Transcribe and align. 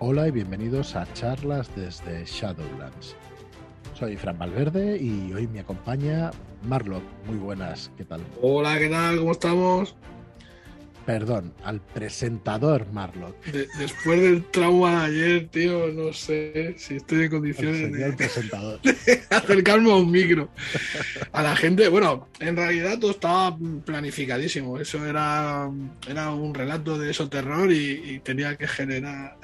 Hola 0.00 0.28
y 0.28 0.30
bienvenidos 0.30 0.94
a 0.94 1.12
charlas 1.12 1.68
desde 1.74 2.24
Shadowlands. 2.24 3.16
Soy 3.98 4.16
Fran 4.16 4.38
Valverde 4.38 4.96
y 4.96 5.32
hoy 5.32 5.48
me 5.48 5.58
acompaña 5.58 6.30
Marlock. 6.62 7.02
Muy 7.26 7.36
buenas, 7.36 7.90
¿qué 7.96 8.04
tal? 8.04 8.20
Hola, 8.40 8.78
¿qué 8.78 8.88
tal? 8.88 9.18
¿Cómo 9.18 9.32
estamos? 9.32 9.96
Perdón, 11.04 11.54
al 11.64 11.80
presentador 11.80 12.86
Marlock. 12.92 13.42
después 13.78 14.20
del 14.20 14.44
trauma 14.44 15.08
de 15.08 15.16
ayer, 15.16 15.48
tío, 15.48 15.88
no 15.88 16.12
sé 16.12 16.74
si 16.76 16.96
estoy 16.96 17.24
en 17.24 17.30
condiciones 17.30 17.90
de, 17.90 18.12
presentador. 18.12 18.80
de, 18.82 19.22
acercarme 19.30 19.90
a 19.90 19.96
un 19.96 20.10
micro. 20.10 20.50
A 21.32 21.42
la 21.42 21.56
gente, 21.56 21.88
bueno, 21.88 22.28
en 22.38 22.54
realidad 22.56 22.98
todo 22.98 23.12
estaba 23.12 23.56
planificadísimo. 23.84 24.78
Eso 24.78 25.04
era, 25.06 25.68
era 26.06 26.30
un 26.30 26.54
relato 26.54 26.98
de 26.98 27.10
eso 27.10 27.28
terror 27.28 27.72
y, 27.72 28.20
tenía 28.22 28.56
que 28.56 28.68
generar 28.68 29.38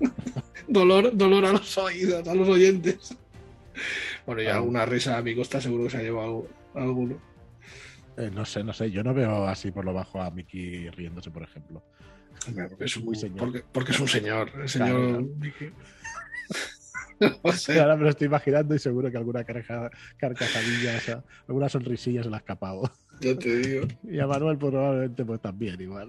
dolor, 0.68 1.16
dolor 1.16 1.44
a 1.46 1.52
los 1.52 1.78
oídos, 1.78 2.26
a 2.26 2.34
los 2.34 2.48
oyentes. 2.48 3.16
Bueno, 4.26 4.42
ya 4.42 4.56
alguna 4.56 4.84
risa 4.86 5.16
a 5.16 5.22
mi 5.22 5.34
costa 5.34 5.60
seguro 5.60 5.84
que 5.84 5.90
se 5.90 5.96
ha 5.98 6.02
llevado 6.02 6.46
alguno. 6.74 7.20
Eh, 8.16 8.30
no 8.34 8.44
sé, 8.44 8.64
no 8.64 8.72
sé. 8.72 8.90
Yo 8.90 9.04
no 9.04 9.14
veo 9.14 9.46
así 9.46 9.70
por 9.70 9.84
lo 9.84 9.94
bajo 9.94 10.20
a 10.20 10.30
Mickey 10.30 10.90
riéndose, 10.90 11.30
por 11.30 11.42
ejemplo. 11.44 11.82
porque, 12.68 12.84
es 12.84 12.96
un, 12.96 13.04
muy 13.04 13.14
señor. 13.14 13.64
Porque, 13.72 13.92
es 13.92 14.00
un 14.00 14.08
señor. 14.08 14.50
El 14.60 14.68
señor 14.68 15.22
Mickey. 15.22 15.72
Ahora 17.80 17.96
me 17.96 18.04
lo 18.04 18.10
estoy 18.10 18.26
imaginando 18.26 18.74
y 18.74 18.78
seguro 18.78 19.10
que 19.10 19.16
alguna 19.16 19.44
carcajadilla, 19.44 20.96
o 20.96 21.00
sea, 21.00 21.24
alguna 21.48 21.68
sonrisilla 21.68 22.22
se 22.22 22.30
la 22.30 22.36
ha 22.36 22.40
escapado. 22.40 22.90
Ya 23.20 23.36
te 23.36 23.56
digo. 23.56 23.86
Y 24.04 24.18
a 24.18 24.26
Manuel 24.26 24.58
pues, 24.58 24.72
probablemente 24.72 25.24
pues 25.24 25.40
también 25.40 25.80
igual. 25.80 26.08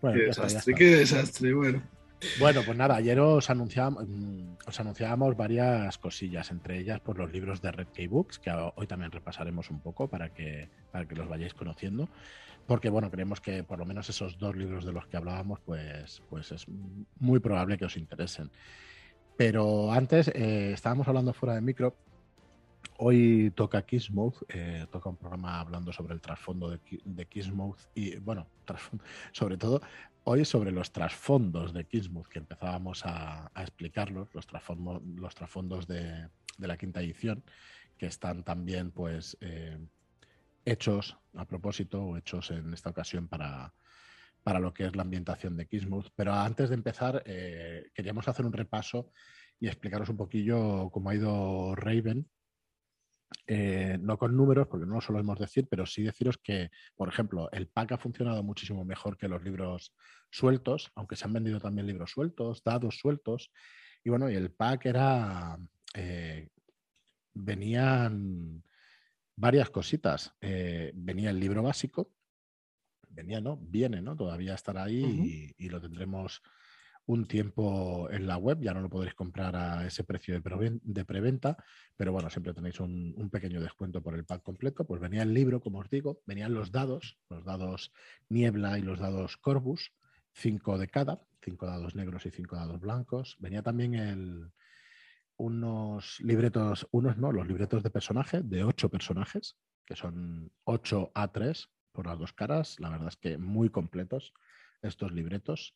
Bueno, 0.00 0.18
qué 0.18 0.26
desastre, 0.26 0.74
qué 0.74 0.96
desastre, 0.96 1.54
bueno. 1.54 1.82
Bueno, 2.38 2.62
pues 2.64 2.76
nada, 2.76 2.96
ayer 2.96 3.18
os 3.20 3.48
anunciábamos, 3.50 4.08
mm, 4.08 4.56
os 4.66 4.80
anunciábamos 4.80 5.36
varias 5.36 5.98
cosillas, 5.98 6.50
entre 6.50 6.78
ellas 6.78 7.00
por 7.00 7.18
los 7.18 7.32
libros 7.32 7.60
de 7.62 7.70
Red 7.72 7.88
Key 7.88 8.06
Books, 8.06 8.38
que 8.38 8.50
hoy 8.50 8.86
también 8.86 9.12
repasaremos 9.12 9.70
un 9.70 9.80
poco 9.80 10.08
para 10.08 10.32
que, 10.32 10.68
para 10.90 11.06
que 11.06 11.14
los 11.14 11.28
vayáis 11.28 11.54
conociendo. 11.54 12.08
Porque 12.66 12.88
bueno, 12.88 13.10
creemos 13.10 13.40
que 13.40 13.62
por 13.62 13.78
lo 13.78 13.84
menos 13.84 14.08
esos 14.08 14.38
dos 14.38 14.56
libros 14.56 14.84
de 14.84 14.92
los 14.92 15.06
que 15.06 15.16
hablábamos, 15.16 15.60
pues, 15.60 16.22
pues 16.30 16.50
es 16.52 16.66
muy 17.18 17.38
probable 17.40 17.76
que 17.76 17.84
os 17.84 17.96
interesen. 17.96 18.50
Pero 19.36 19.92
antes, 19.92 20.28
eh, 20.28 20.72
estábamos 20.72 21.06
hablando 21.08 21.32
fuera 21.34 21.54
de 21.54 21.60
micro. 21.60 21.96
Hoy 22.98 23.52
toca 23.54 23.82
Kissmouth, 23.82 24.44
eh, 24.48 24.86
toca 24.90 25.08
un 25.08 25.16
programa 25.16 25.60
hablando 25.60 25.92
sobre 25.92 26.14
el 26.14 26.20
trasfondo 26.20 26.70
de, 26.70 26.78
de 27.04 27.26
y, 27.94 28.16
bueno, 28.16 28.46
sobre 29.32 29.56
todo 29.56 29.80
hoy 30.24 30.44
sobre 30.44 30.72
los 30.72 30.90
trasfondos 30.92 31.72
de 31.72 31.86
Kismuth, 31.86 32.28
que 32.28 32.38
empezábamos 32.38 33.02
a, 33.04 33.50
explicarlos, 33.56 34.34
los, 34.34 34.46
trasfondos, 34.46 35.02
los 35.02 35.34
trasfondos 35.34 35.86
de, 35.86 36.28
la 36.58 36.76
quinta 36.76 37.00
edición, 37.00 37.44
que 37.98 38.06
están 38.06 38.42
también 38.42 38.90
pues 38.90 39.36
eh, 39.40 39.78
hechos 40.64 41.16
a 41.34 41.44
propósito 41.44 42.02
o 42.02 42.16
hechos 42.16 42.50
en 42.50 42.72
esta 42.72 42.90
ocasión 42.90 43.28
para, 43.28 43.74
para 44.42 44.60
lo 44.60 44.72
que 44.72 44.86
es 44.86 44.96
la 44.96 45.02
ambientación 45.02 45.56
de 45.56 45.66
Kismuth. 45.66 46.08
Pero 46.16 46.32
antes 46.32 46.70
de 46.70 46.74
empezar, 46.74 47.22
eh, 47.26 47.90
queríamos 47.94 48.26
hacer 48.26 48.46
un 48.46 48.52
repaso 48.52 49.10
y 49.60 49.68
explicaros 49.68 50.08
un 50.08 50.16
poquillo 50.16 50.90
cómo 50.90 51.10
ha 51.10 51.14
ido 51.14 51.74
Raven 51.76 52.28
eh, 53.46 53.98
no 54.00 54.16
con 54.18 54.36
números, 54.36 54.68
porque 54.68 54.86
no 54.86 54.94
lo 54.94 55.00
solemos 55.00 55.38
decir, 55.38 55.66
pero 55.68 55.86
sí 55.86 56.02
deciros 56.02 56.38
que, 56.38 56.70
por 56.96 57.08
ejemplo, 57.08 57.50
el 57.52 57.68
pack 57.68 57.92
ha 57.92 57.98
funcionado 57.98 58.42
muchísimo 58.42 58.84
mejor 58.84 59.16
que 59.16 59.28
los 59.28 59.42
libros 59.42 59.94
sueltos, 60.30 60.90
aunque 60.94 61.16
se 61.16 61.26
han 61.26 61.32
vendido 61.32 61.60
también 61.60 61.86
libros 61.86 62.10
sueltos, 62.10 62.62
dados 62.64 62.98
sueltos. 62.98 63.50
Y 64.02 64.10
bueno, 64.10 64.30
y 64.30 64.34
el 64.34 64.50
pack 64.50 64.86
era. 64.86 65.58
Eh, 65.94 66.48
venían 67.34 68.62
varias 69.36 69.70
cositas. 69.70 70.34
Eh, 70.40 70.92
venía 70.94 71.30
el 71.30 71.40
libro 71.40 71.62
básico, 71.62 72.12
venía, 73.08 73.40
¿no? 73.40 73.56
Viene, 73.56 74.00
¿no? 74.00 74.16
Todavía 74.16 74.54
estará 74.54 74.84
ahí 74.84 75.54
y, 75.58 75.68
lo 75.68 75.80
tendremos 75.80 76.42
un 77.06 77.26
tiempo 77.26 78.08
en 78.10 78.26
la 78.26 78.38
web, 78.38 78.60
ya 78.60 78.72
no 78.72 78.80
lo 78.80 78.88
podréis 78.88 79.14
comprar 79.14 79.54
a 79.56 79.86
ese 79.86 80.04
precio 80.04 80.40
de, 80.40 81.04
preventa, 81.04 81.56
pero 81.96 82.12
bueno, 82.12 82.30
siempre 82.30 82.54
tenéis 82.54 82.80
un, 82.80 83.28
pequeño 83.30 83.60
descuento 83.60 84.02
por 84.02 84.14
el 84.14 84.24
pack 84.24 84.42
completo. 84.42 84.86
Pues 84.86 85.00
venía 85.00 85.22
el 85.22 85.34
libro, 85.34 85.60
como 85.60 85.80
os 85.80 85.90
digo, 85.90 86.22
venían 86.26 86.54
los 86.54 86.72
dados, 86.72 87.18
los 87.28 87.44
dados 87.44 87.92
Niebla 88.28 88.78
y 88.78 88.82
los 88.82 88.98
dados 88.98 89.36
Corbus, 89.36 89.92
cinco 90.32 90.78
de 90.78 90.88
cada, 90.88 91.20
cinco 91.42 91.66
dados 91.66 91.94
negros 91.94 92.24
y 92.26 92.30
cinco 92.30 92.56
dados 92.56 92.80
blancos. 92.80 93.36
Venía 93.38 93.62
también 93.62 93.94
el, 93.94 94.50
unos 95.36 96.20
libretos, 96.20 96.88
unos 96.90 97.16
no, 97.18 97.32
los 97.32 97.46
libretos 97.46 97.82
de 97.82 97.90
personaje, 97.90 98.42
de 98.42 98.64
ocho 98.64 98.88
personajes, 98.88 99.56
que 99.84 99.96
son 99.96 100.50
8 100.64 101.12
A3 101.14 101.68
por 101.92 102.06
las 102.06 102.18
dos 102.18 102.32
caras, 102.32 102.80
la 102.80 102.90
verdad 102.90 103.08
es 103.08 103.16
que 103.16 103.38
muy 103.38 103.68
completos 103.68 104.32
estos 104.82 105.12
libretos. 105.12 105.74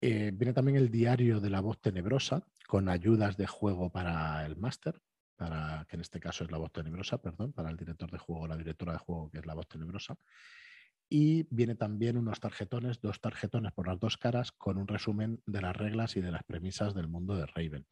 Eh, 0.00 0.30
viene 0.32 0.52
también 0.52 0.76
el 0.76 0.90
diario 0.90 1.40
de 1.40 1.50
la 1.50 1.60
voz 1.60 1.80
tenebrosa 1.80 2.46
con 2.66 2.88
ayudas 2.88 3.36
de 3.36 3.46
juego 3.46 3.90
para 3.90 4.46
el 4.46 4.56
máster, 4.56 5.00
para 5.36 5.84
que 5.88 5.96
en 5.96 6.02
este 6.02 6.20
caso 6.20 6.44
es 6.44 6.50
la 6.50 6.58
voz 6.58 6.72
tenebrosa, 6.72 7.20
perdón, 7.20 7.52
para 7.52 7.70
el 7.70 7.76
director 7.76 8.10
de 8.10 8.18
juego, 8.18 8.46
la 8.46 8.56
directora 8.56 8.92
de 8.92 8.98
juego 8.98 9.30
que 9.30 9.38
es 9.38 9.46
la 9.46 9.54
voz 9.54 9.66
tenebrosa. 9.66 10.16
Y 11.08 11.46
viene 11.50 11.74
también 11.74 12.18
unos 12.18 12.38
tarjetones, 12.38 13.00
dos 13.00 13.20
tarjetones 13.20 13.72
por 13.72 13.86
las 13.88 13.98
dos 13.98 14.18
caras 14.18 14.52
con 14.52 14.76
un 14.76 14.86
resumen 14.86 15.42
de 15.46 15.62
las 15.62 15.74
reglas 15.74 16.16
y 16.16 16.20
de 16.20 16.30
las 16.30 16.44
premisas 16.44 16.94
del 16.94 17.08
mundo 17.08 17.34
de 17.34 17.46
Raven. 17.46 17.86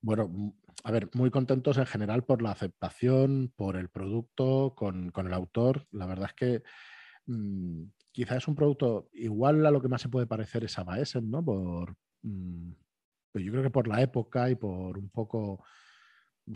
Bueno, 0.00 0.54
a 0.84 0.92
ver, 0.92 1.10
muy 1.14 1.30
contentos 1.30 1.76
en 1.76 1.86
general 1.86 2.24
por 2.24 2.40
la 2.40 2.52
aceptación, 2.52 3.52
por 3.56 3.76
el 3.76 3.88
producto, 3.88 4.74
con, 4.76 5.10
con 5.10 5.26
el 5.26 5.34
autor. 5.34 5.88
La 5.90 6.06
verdad 6.06 6.28
es 6.28 6.34
que 6.34 6.62
mm, 7.26 7.82
quizás 8.18 8.38
es 8.38 8.48
un 8.48 8.56
producto 8.56 9.08
igual 9.12 9.64
a 9.64 9.70
lo 9.70 9.80
que 9.80 9.86
más 9.86 10.02
se 10.02 10.08
puede 10.08 10.26
parecer 10.26 10.64
es 10.64 10.76
a 10.76 10.82
Baesen, 10.82 11.30
¿no? 11.30 11.44
Por, 11.44 11.94
mm, 12.22 12.72
pues 13.30 13.44
yo 13.44 13.52
creo 13.52 13.62
que 13.62 13.70
por 13.70 13.86
la 13.86 14.02
época 14.02 14.50
y 14.50 14.56
por 14.56 14.98
un 14.98 15.08
poco, 15.08 15.64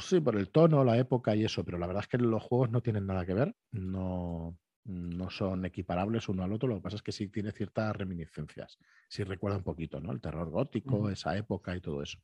sí, 0.01 0.19
por 0.19 0.34
el 0.34 0.51
tono, 0.51 0.83
la 0.83 0.99
época 0.99 1.37
y 1.37 1.45
eso, 1.45 1.65
pero 1.65 1.78
la 1.78 1.87
verdad 1.87 2.03
es 2.03 2.09
que 2.09 2.19
los 2.19 2.43
juegos 2.43 2.72
no 2.72 2.81
tienen 2.81 3.06
nada 3.06 3.25
que 3.25 3.34
ver, 3.34 3.55
no, 3.71 4.59
no 4.87 5.31
son 5.31 5.65
equiparables 5.65 6.28
uno 6.28 6.43
al 6.43 6.53
otro, 6.53 6.69
lo 6.69 6.75
que 6.78 6.83
pasa 6.83 6.97
es 6.97 7.03
que 7.03 7.12
sí 7.12 7.28
tiene 7.28 7.53
ciertas 7.53 7.95
reminiscencias, 7.95 8.81
sí 9.09 9.22
recuerda 9.22 9.59
un 9.59 9.62
poquito, 9.62 10.01
¿no? 10.01 10.11
El 10.11 10.21
terror 10.21 10.51
gótico, 10.51 11.11
esa 11.11 11.37
época 11.37 11.77
y 11.77 11.81
todo 11.81 12.03
eso. 12.03 12.19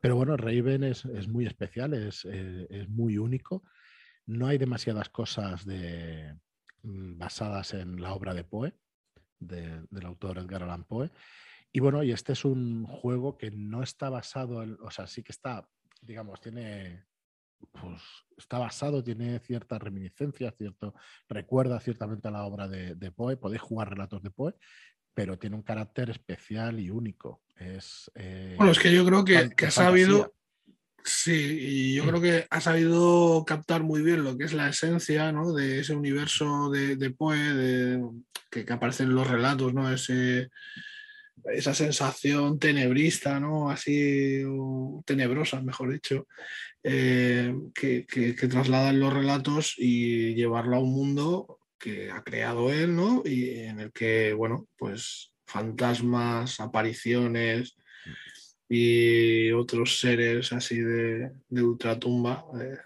Pero 0.00 0.16
bueno, 0.16 0.36
Raven 0.36 0.82
es, 0.82 1.28
muy 1.28 1.46
especial, 1.46 1.94
es, 1.94 2.26
eh, 2.28 2.66
es 2.68 2.88
muy 2.88 3.18
único, 3.18 3.62
no 4.26 4.48
hay 4.48 4.58
demasiadas 4.58 5.10
cosas 5.10 5.64
de, 5.64 6.34
basadas 6.84 7.74
en 7.74 8.00
la 8.00 8.14
obra 8.14 8.34
de 8.34 8.44
Poe, 8.44 8.74
del 9.38 10.06
autor 10.06 10.38
Edgar 10.38 10.62
Allan 10.62 10.84
Poe. 10.84 11.10
Y 11.72 11.80
bueno, 11.80 12.02
y 12.02 12.12
este 12.12 12.34
es 12.34 12.44
un 12.44 12.86
juego 12.86 13.36
que 13.36 13.50
no 13.50 13.82
está 13.82 14.08
basado 14.08 14.62
en, 14.62 14.78
o 14.80 14.90
sea, 14.90 15.06
sí 15.06 15.22
que 15.22 15.32
está, 15.32 15.68
digamos, 16.00 16.40
tiene, 16.40 17.06
pues 17.72 18.00
está 18.36 18.58
basado, 18.58 19.02
tiene 19.02 19.40
ciertas 19.40 19.82
reminiscencias, 19.82 20.54
cierto, 20.56 20.94
recuerda 21.28 21.80
ciertamente 21.80 22.28
a 22.28 22.30
la 22.30 22.44
obra 22.44 22.68
de, 22.68 23.10
Poe, 23.10 23.36
podéis 23.36 23.62
jugar 23.62 23.90
relatos 23.90 24.22
de 24.22 24.30
Poe, 24.30 24.54
pero 25.14 25.38
tiene 25.38 25.56
un 25.56 25.62
carácter 25.62 26.10
especial 26.10 26.78
y 26.78 26.90
único. 26.90 27.42
Es, 27.56 28.10
eh, 28.14 28.54
bueno, 28.56 28.72
es 28.72 28.78
que 28.78 28.92
yo 28.92 29.04
creo 29.04 29.24
que, 29.24 29.50
que 29.50 29.66
ha 29.66 29.70
sabido, 29.70 30.32
Sí, 31.06 31.58
y 31.60 31.94
yo 31.94 32.06
creo 32.06 32.20
que 32.20 32.46
ha 32.48 32.60
sabido 32.62 33.44
captar 33.46 33.82
muy 33.82 34.00
bien 34.00 34.24
lo 34.24 34.38
que 34.38 34.44
es 34.44 34.54
la 34.54 34.70
esencia 34.70 35.32
¿no? 35.32 35.52
de 35.52 35.80
ese 35.80 35.94
universo 35.94 36.70
de, 36.70 36.96
de 36.96 37.10
Poe, 37.10 37.36
de, 37.36 38.02
que, 38.50 38.64
aparece 38.72 39.02
en 39.02 39.14
los 39.14 39.28
relatos, 39.28 39.74
¿no? 39.74 39.92
Ese, 39.92 40.48
esa 41.52 41.74
sensación 41.74 42.58
tenebrista, 42.58 43.38
¿no? 43.38 43.70
Así, 43.70 44.42
tenebrosa, 45.04 45.60
mejor 45.60 45.92
dicho, 45.92 46.26
eh, 46.82 47.54
que, 47.74 48.06
que, 48.06 48.34
que, 48.34 48.48
trasladan 48.48 48.98
los 48.98 49.12
relatos 49.12 49.74
y 49.76 50.34
llevarlo 50.34 50.76
a 50.76 50.80
un 50.80 50.92
mundo 50.94 51.58
que 51.78 52.10
ha 52.10 52.22
creado 52.22 52.72
él, 52.72 52.96
¿no? 52.96 53.22
Y 53.26 53.50
en 53.60 53.80
el 53.80 53.92
que, 53.92 54.32
bueno, 54.32 54.68
pues 54.78 55.32
fantasmas, 55.46 56.60
apariciones, 56.60 57.76
y 58.74 59.52
otros 59.52 60.00
seres 60.00 60.52
así 60.52 60.80
de, 60.80 61.32
de 61.48 61.62
ultratumba, 61.62 62.44
eh, 62.60 62.76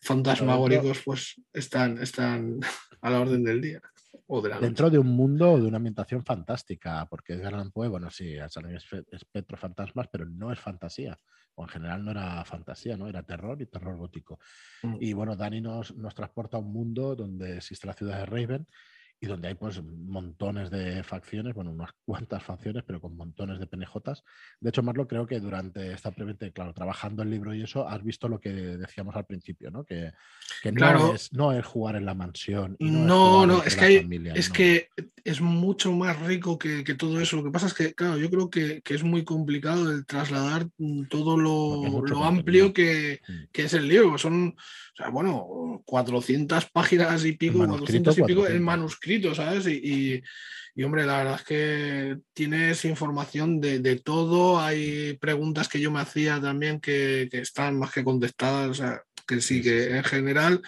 fantasmagóricos, 0.00 1.02
pues 1.04 1.40
están, 1.52 2.00
están 2.00 2.60
a 3.00 3.10
la 3.10 3.20
orden 3.20 3.42
del 3.42 3.60
día. 3.60 3.80
O 4.26 4.40
de 4.40 4.48
la 4.48 4.60
dentro 4.60 4.88
de 4.88 4.98
un 4.98 5.08
mundo 5.08 5.58
de 5.58 5.66
una 5.66 5.76
ambientación 5.76 6.24
fantástica, 6.24 7.06
porque 7.10 7.34
Edgar 7.34 7.54
Allan 7.54 7.72
Poe, 7.72 7.88
bueno, 7.88 8.10
sí, 8.10 8.36
salen 8.48 8.78
espectros 9.10 9.60
fantasmas, 9.60 10.08
pero 10.10 10.24
no 10.24 10.52
es 10.52 10.58
fantasía, 10.58 11.18
o 11.56 11.64
en 11.64 11.68
general 11.68 12.04
no 12.04 12.12
era 12.12 12.44
fantasía, 12.44 12.96
¿no? 12.96 13.08
Era 13.08 13.22
terror 13.22 13.60
y 13.60 13.66
terror 13.66 13.96
gótico. 13.96 14.38
Mm. 14.82 14.96
Y 15.00 15.12
bueno, 15.12 15.36
Dani 15.36 15.60
nos, 15.60 15.94
nos 15.96 16.14
transporta 16.14 16.56
a 16.56 16.60
un 16.60 16.72
mundo 16.72 17.14
donde 17.16 17.56
existe 17.56 17.86
la 17.86 17.92
ciudad 17.92 18.20
de 18.20 18.26
Raven 18.26 18.66
y 19.24 19.26
donde 19.26 19.48
hay 19.48 19.54
pues 19.54 19.82
montones 19.82 20.70
de 20.70 21.02
facciones, 21.02 21.54
bueno, 21.54 21.70
unas 21.70 21.90
cuantas 22.04 22.42
facciones, 22.42 22.84
pero 22.86 23.00
con 23.00 23.16
montones 23.16 23.58
de 23.58 23.66
PNJs. 23.66 24.22
De 24.60 24.68
hecho, 24.68 24.82
Marlo, 24.82 25.08
creo 25.08 25.26
que 25.26 25.40
durante 25.40 25.92
esta 25.92 26.10
previamente, 26.10 26.52
claro, 26.52 26.74
trabajando 26.74 27.22
el 27.22 27.30
libro 27.30 27.54
y 27.54 27.62
eso, 27.62 27.88
has 27.88 28.04
visto 28.04 28.28
lo 28.28 28.38
que 28.38 28.50
decíamos 28.50 29.16
al 29.16 29.24
principio, 29.24 29.70
¿no? 29.70 29.84
Que, 29.84 30.12
no, 30.72 31.14
es, 31.14 31.32
no 31.32 31.52
es 31.52 31.64
jugar 31.64 31.96
en 31.96 32.04
la 32.04 32.14
mansión. 32.14 32.76
no, 32.78 33.46
no, 33.46 33.62
es, 33.62 33.76
que, 33.76 34.06
es 34.34 34.50
que 34.50 34.88
es 35.24 35.40
mucho 35.40 35.92
más 35.92 36.20
rico 36.20 36.58
que, 36.58 36.82
todo 36.94 37.20
eso. 37.20 37.36
Lo 37.36 37.44
que 37.44 37.50
pasa 37.50 37.66
es 37.66 37.74
que, 37.74 37.94
claro, 37.94 38.18
yo 38.18 38.30
creo 38.30 38.50
que, 38.50 38.82
es 38.84 39.02
muy 39.02 39.24
complicado 39.24 39.90
el 39.90 40.04
trasladar 40.04 40.68
todo 41.08 41.36
lo, 41.38 42.24
amplio 42.24 42.72
que, 42.72 43.20
mm. 43.26 43.32
que, 43.52 43.64
es 43.64 43.74
el 43.74 43.88
libro. 43.88 44.18
Son, 44.18 44.54
o 44.94 44.96
sea, 44.96 45.08
bueno, 45.08 45.82
400 45.84 46.66
páginas 46.70 47.24
y 47.24 47.32
pico, 47.32 47.66
400 47.66 48.16
y 48.16 48.22
pico 48.22 48.46
en 48.46 48.62
manuscrito, 48.62 49.34
¿sabes? 49.34 49.66
Y, 49.66 50.22
hombre, 50.84 51.04
la 51.04 51.18
verdad 51.18 51.34
es 51.40 51.42
que 51.42 52.18
tienes 52.32 52.84
información 52.84 53.60
de, 53.60 53.96
todo. 53.96 54.60
Hay 54.60 55.14
preguntas 55.14 55.68
que 55.68 55.80
yo 55.80 55.90
me 55.90 55.98
hacía 55.98 56.40
también 56.40 56.78
que, 56.78 57.28
están 57.32 57.76
más 57.76 57.92
que 57.92 58.04
contestadas. 58.04 58.70
O 58.70 58.74
sea, 58.74 59.02
que 59.26 59.40
sí, 59.40 59.62
que 59.62 59.96
en 59.96 60.04
general 60.04 60.62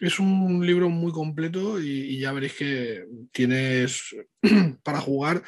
es 0.00 0.18
un 0.18 0.66
libro 0.66 0.88
muy 0.88 1.12
completo 1.12 1.80
y, 1.80 2.18
ya 2.18 2.32
veréis 2.32 2.54
que 2.54 3.04
tienes 3.30 4.16
para 4.82 5.00
jugar 5.00 5.44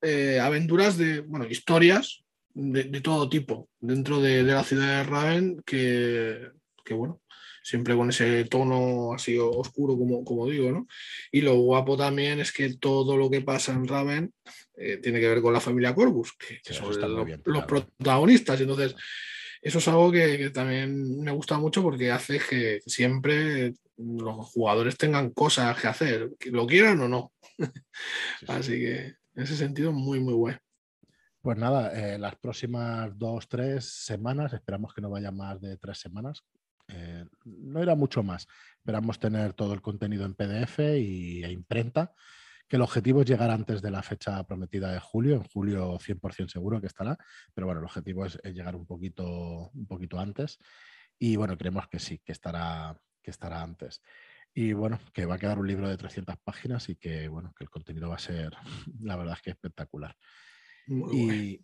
eh, 0.00 0.40
aventuras 0.40 0.98
de, 0.98 1.20
bueno, 1.20 1.46
historias 1.46 2.24
de, 2.54 3.00
todo 3.00 3.28
tipo 3.28 3.68
dentro 3.78 4.20
de, 4.20 4.42
la 4.42 4.64
ciudad 4.64 4.98
de 4.98 5.04
Raven 5.04 5.62
que, 5.64 6.50
que, 6.84 6.94
bueno, 6.94 7.21
siempre 7.62 7.96
con 7.96 8.10
ese 8.10 8.44
tono 8.44 9.14
así 9.14 9.38
oscuro, 9.38 9.96
como, 9.96 10.24
como 10.24 10.48
digo, 10.48 10.70
¿no? 10.72 10.86
Y 11.30 11.40
lo 11.40 11.54
guapo 11.54 11.96
también 11.96 12.40
es 12.40 12.52
que 12.52 12.74
todo 12.74 13.16
lo 13.16 13.30
que 13.30 13.40
pasa 13.40 13.72
en 13.72 13.86
Raven 13.86 14.32
eh, 14.76 14.98
tiene 14.98 15.20
que 15.20 15.28
ver 15.28 15.42
con 15.42 15.52
la 15.52 15.60
familia 15.60 15.94
Corvus, 15.94 16.32
que, 16.32 16.74
son 16.74 16.88
los, 17.44 17.64
protagonistas. 17.64 18.60
Entonces, 18.60 18.94
eso 19.60 19.78
es 19.78 19.88
algo 19.88 20.10
que, 20.10 20.50
también 20.50 21.20
me 21.20 21.30
gusta 21.30 21.58
mucho 21.58 21.82
porque 21.82 22.10
hace 22.10 22.40
que 22.40 22.80
siempre 22.86 23.74
los 23.96 24.46
jugadores 24.46 24.96
tengan 24.96 25.30
cosas 25.30 25.80
que 25.80 25.86
hacer, 25.86 26.30
que 26.38 26.50
lo 26.50 26.66
quieran 26.66 27.00
o 27.00 27.08
no. 27.08 27.32
Así 28.48 28.72
que 28.72 29.14
en 29.34 29.42
ese 29.42 29.56
sentido, 29.56 29.92
muy, 29.92 30.20
muy 30.20 30.34
bueno. 30.34 30.58
Pues 31.40 31.58
nada, 31.58 31.92
eh, 31.92 32.18
las 32.18 32.36
próximas 32.36 33.18
dos, 33.18 33.48
tres 33.48 33.84
semanas, 33.84 34.52
esperamos 34.52 34.94
que 34.94 35.00
no 35.00 35.10
vaya 35.10 35.32
más 35.32 35.60
de 35.60 35.76
tres 35.76 35.98
semanas, 35.98 36.44
eh, 36.88 37.24
no 37.44 37.82
era 37.82 37.94
mucho 37.94 38.22
más. 38.22 38.46
Esperamos 38.78 39.18
tener 39.18 39.52
todo 39.52 39.74
el 39.74 39.82
contenido 39.82 40.24
en 40.24 40.34
PDF 40.34 40.78
y, 40.98 41.44
e 41.44 41.50
imprenta, 41.50 42.14
que 42.68 42.76
el 42.76 42.82
objetivo 42.82 43.22
es 43.22 43.28
llegar 43.28 43.50
antes 43.50 43.82
de 43.82 43.90
la 43.90 44.02
fecha 44.02 44.42
prometida 44.44 44.92
de 44.92 45.00
julio. 45.00 45.36
En 45.36 45.44
julio 45.44 45.98
100% 45.98 46.48
seguro 46.48 46.80
que 46.80 46.86
estará, 46.86 47.16
pero 47.54 47.66
bueno, 47.66 47.80
el 47.80 47.86
objetivo 47.86 48.24
es, 48.26 48.38
llegar 48.44 48.76
un 48.76 48.86
poquito, 48.86 49.70
un 49.72 49.86
poquito 49.86 50.18
antes. 50.18 50.58
Y 51.18 51.36
bueno, 51.36 51.56
creemos 51.56 51.88
que 51.88 51.98
sí, 51.98 52.18
que 52.24 52.32
estará, 52.32 52.98
que 53.22 53.30
estará 53.30 53.62
antes. 53.62 54.02
Y 54.54 54.74
bueno, 54.74 54.98
que 55.14 55.24
va 55.24 55.36
a 55.36 55.38
quedar 55.38 55.58
un 55.58 55.66
libro 55.66 55.88
de 55.88 55.96
300 55.96 56.36
páginas 56.44 56.88
y 56.88 56.96
que 56.96 57.28
bueno, 57.28 57.54
que 57.56 57.64
el 57.64 57.70
contenido 57.70 58.10
va 58.10 58.16
a 58.16 58.18
ser, 58.18 58.52
la 59.00 59.16
verdad 59.16 59.34
es 59.36 59.42
que 59.42 59.50
espectacular. 59.50 60.16
y, 60.86 61.56
bueno, 61.56 61.62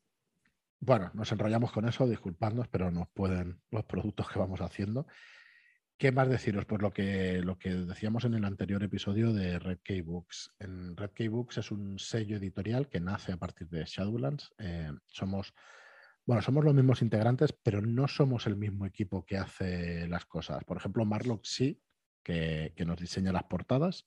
nos 0.81 1.33
enrollamos 1.33 1.73
con 1.73 1.89
eso, 1.89 2.07
disculpadnos, 2.07 2.69
pero 2.69 2.91
nos 2.91 3.09
pueden 3.09 3.61
los 3.71 3.85
productos 3.85 4.29
que 4.29 4.39
vamos 4.39 4.61
haciendo. 4.61 5.07
¿Qué 5.97 6.13
más 6.13 6.29
deciros? 6.29 6.65
Pues 6.65 6.81
lo 6.81 6.93
que, 6.93 7.41
lo 7.43 7.59
que 7.59 7.71
decíamos 7.71 8.25
en 8.25 8.35
el 8.35 8.45
anterior 8.45 8.83
episodio 8.85 9.33
de 9.33 9.59
Red 9.59 9.81
Key 9.83 10.01
Books. 10.01 10.55
En 10.61 10.97
Red 10.97 11.11
Key 11.11 11.27
Books 11.27 11.59
es 11.59 11.73
un 11.73 11.99
sello 11.99 12.37
editorial 12.37 12.89
que 12.89 13.01
nace 13.01 13.33
a 13.33 13.37
partir 13.37 13.69
de 13.69 13.85
Shadowlands. 13.85 14.55
Eh, 14.59 14.93
somos, 15.09 15.53
bueno, 16.25 16.41
somos 16.41 16.65
los 16.65 16.75
mismos 16.75 17.03
integrantes, 17.03 17.53
pero 17.53 17.83
no 17.83 18.07
somos 18.07 18.47
el 18.47 18.55
mismo 18.55 18.87
equipo 18.87 19.27
que 19.27 19.39
hace 19.39 20.07
las 20.07 20.25
cosas. 20.25 20.63
Por 20.65 20.77
ejemplo, 20.77 21.05
Marlock 21.05 21.45
sí, 21.45 21.83
que, 22.23 22.73
que 22.77 22.85
nos 22.85 23.01
diseña 23.01 23.33
las 23.33 23.45
portadas, 23.45 24.07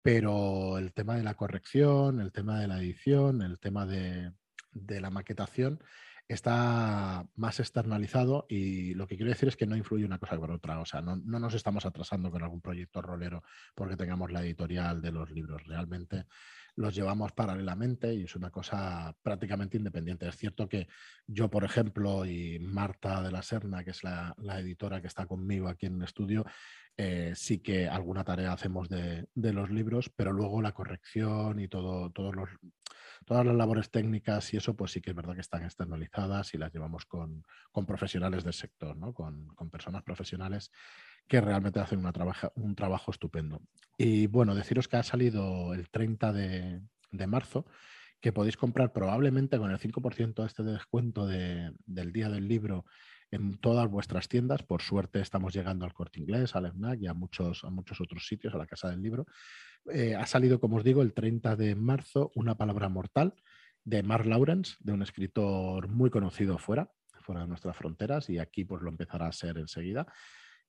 pero 0.00 0.78
el 0.78 0.94
tema 0.94 1.16
de 1.16 1.24
la 1.24 1.34
corrección, 1.34 2.20
el 2.20 2.32
tema 2.32 2.58
de 2.58 2.68
la 2.68 2.78
edición, 2.78 3.42
el 3.42 3.58
tema 3.58 3.84
de, 3.84 4.32
de 4.76 5.00
la 5.00 5.10
maquetación 5.10 5.80
está 6.28 7.24
más 7.36 7.60
externalizado 7.60 8.46
y 8.48 8.94
lo 8.94 9.06
que 9.06 9.16
quiero 9.16 9.30
decir 9.30 9.48
es 9.48 9.56
que 9.56 9.66
no 9.66 9.76
influye 9.76 10.04
una 10.04 10.18
cosa 10.18 10.36
con 10.36 10.50
otra. 10.50 10.80
O 10.80 10.84
sea, 10.84 11.00
no, 11.00 11.16
nos 11.16 11.54
estamos 11.54 11.86
atrasando 11.86 12.30
con 12.30 12.42
algún 12.42 12.60
proyecto 12.60 13.00
rolero 13.00 13.44
porque 13.74 13.96
tengamos 13.96 14.32
la 14.32 14.40
editorial 14.40 15.00
de 15.00 15.12
los 15.12 15.30
libros. 15.30 15.64
Realmente 15.66 16.26
los 16.74 16.94
llevamos 16.94 17.32
paralelamente 17.32 18.12
y 18.12 18.24
es 18.24 18.34
una 18.34 18.50
cosa 18.50 19.16
prácticamente 19.22 19.76
independiente. 19.76 20.28
Es 20.28 20.36
cierto 20.36 20.68
que 20.68 20.88
yo, 21.26 21.48
por 21.48 21.64
ejemplo, 21.64 22.26
y 22.26 22.58
Marta 22.58 23.22
de 23.22 23.30
la 23.30 23.42
Serna, 23.42 23.84
que 23.84 23.90
es 23.90 24.02
la, 24.02 24.34
editora 24.58 25.00
que 25.00 25.06
está 25.06 25.26
conmigo 25.26 25.68
aquí 25.68 25.86
en 25.86 25.96
el 25.96 26.02
estudio, 26.02 26.44
eh, 26.96 27.32
sí 27.36 27.60
que 27.60 27.88
alguna 27.88 28.24
tarea 28.24 28.52
hacemos 28.52 28.88
de, 28.88 29.26
de, 29.34 29.52
los 29.52 29.70
libros, 29.70 30.10
pero 30.14 30.32
luego 30.32 30.60
la 30.60 30.72
corrección 30.72 31.60
y 31.60 31.68
todo, 31.68 32.10
todos 32.10 32.34
los 32.34 32.48
todas 33.24 33.44
las 33.46 33.54
labores 33.54 33.90
técnicas 33.90 34.52
y 34.52 34.56
eso, 34.56 34.74
pues 34.74 34.92
sí 34.92 35.00
que 35.00 35.10
es 35.10 35.16
verdad 35.16 35.34
que 35.34 35.40
están 35.40 35.64
externalizadas 35.64 36.54
y 36.54 36.58
las 36.58 36.72
llevamos 36.72 37.06
con, 37.06 37.44
profesionales 37.86 38.44
del 38.44 38.52
sector, 38.52 38.96
¿no? 38.96 39.12
con, 39.12 39.48
personas 39.70 40.02
profesionales 40.02 40.70
que 41.26 41.40
realmente 41.40 41.80
hacen 41.80 41.98
una 41.98 42.12
un 42.54 42.74
trabajo 42.74 43.10
estupendo. 43.10 43.60
Y 43.98 44.26
bueno, 44.26 44.54
deciros 44.54 44.88
que 44.88 44.96
ha 44.96 45.02
salido 45.02 45.74
el 45.74 45.88
30 45.88 46.32
de, 46.32 47.26
marzo, 47.26 47.66
que 48.20 48.32
podéis 48.32 48.56
comprar 48.56 48.92
probablemente 48.92 49.58
con 49.58 49.70
el 49.70 49.78
5% 49.78 50.46
este 50.46 50.62
descuento 50.62 51.26
del 51.26 52.12
día 52.12 52.28
del 52.28 52.46
libro 52.46 52.84
en 53.36 53.58
todas 53.58 53.88
vuestras 53.88 54.28
tiendas. 54.28 54.62
Por 54.62 54.82
suerte 54.82 55.20
estamos 55.20 55.54
llegando 55.54 55.84
al 55.84 55.94
corte 55.94 56.20
inglés, 56.20 56.56
al 56.56 56.66
FNAC 56.66 57.00
y 57.00 57.06
a 57.06 57.14
muchos, 57.14 57.64
a 57.64 57.70
muchos 57.70 58.00
otros 58.00 58.26
sitios, 58.26 58.54
a 58.54 58.58
la 58.58 58.66
Casa 58.66 58.90
del 58.90 59.00
Libro. 59.00 59.26
Eh, 59.92 60.14
ha 60.14 60.26
salido, 60.26 60.58
como 60.58 60.76
os 60.76 60.84
digo, 60.84 61.02
el 61.02 61.14
30 61.14 61.56
de 61.56 61.74
marzo, 61.74 62.32
Una 62.34 62.56
palabra 62.56 62.88
mortal 62.88 63.34
de 63.84 64.02
Mark 64.02 64.26
Lawrence, 64.26 64.74
de 64.80 64.92
un 64.92 65.02
escritor 65.02 65.88
muy 65.88 66.10
conocido 66.10 66.58
fuera, 66.58 66.90
fuera 67.20 67.42
de 67.42 67.46
nuestras 67.46 67.76
fronteras, 67.76 68.28
y 68.28 68.38
aquí 68.38 68.64
pues 68.64 68.82
lo 68.82 68.90
empezará 68.90 69.28
a 69.28 69.32
ser 69.32 69.58
enseguida. 69.58 70.06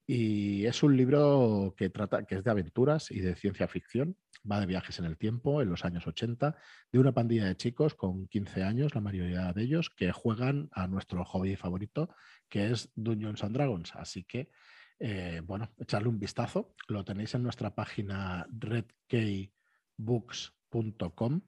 Y 0.09 0.65
es 0.65 0.83
un 0.83 0.95
libro 0.95 1.75
que 1.77 1.89
trata, 1.89 2.25
que 2.25 2.35
es 2.35 2.43
de 2.43 2.49
aventuras 2.49 3.11
y 3.11 3.19
de 3.19 3.35
ciencia 3.35 3.67
ficción. 3.67 4.15
Va 4.49 4.61
de 4.61 4.65
viajes 4.65 4.97
en 4.99 5.05
el 5.05 5.17
tiempo, 5.17 5.61
en 5.61 5.69
los 5.69 5.83
años 5.83 6.07
80, 6.07 6.55
de 6.91 6.99
una 6.99 7.13
pandilla 7.13 7.45
de 7.45 7.57
chicos 7.57 7.93
con 7.93 8.27
15 8.27 8.63
años, 8.63 8.95
la 8.95 9.01
mayoría 9.01 9.51
de 9.51 9.63
ellos, 9.63 9.89
que 9.89 10.13
juegan 10.13 10.69
a 10.71 10.87
nuestro 10.87 11.25
hobby 11.25 11.57
favorito, 11.57 12.15
que 12.47 12.71
es 12.71 12.89
Dungeons 12.95 13.43
and 13.43 13.53
Dragons. 13.53 13.93
Así 13.95 14.23
que 14.23 14.49
eh, 14.99 15.41
bueno, 15.43 15.71
echarle 15.77 16.09
un 16.09 16.19
vistazo. 16.19 16.73
Lo 16.87 17.05
tenéis 17.05 17.35
en 17.35 17.43
nuestra 17.43 17.75
página 17.75 18.47
redkeybooks.com. 18.49 21.41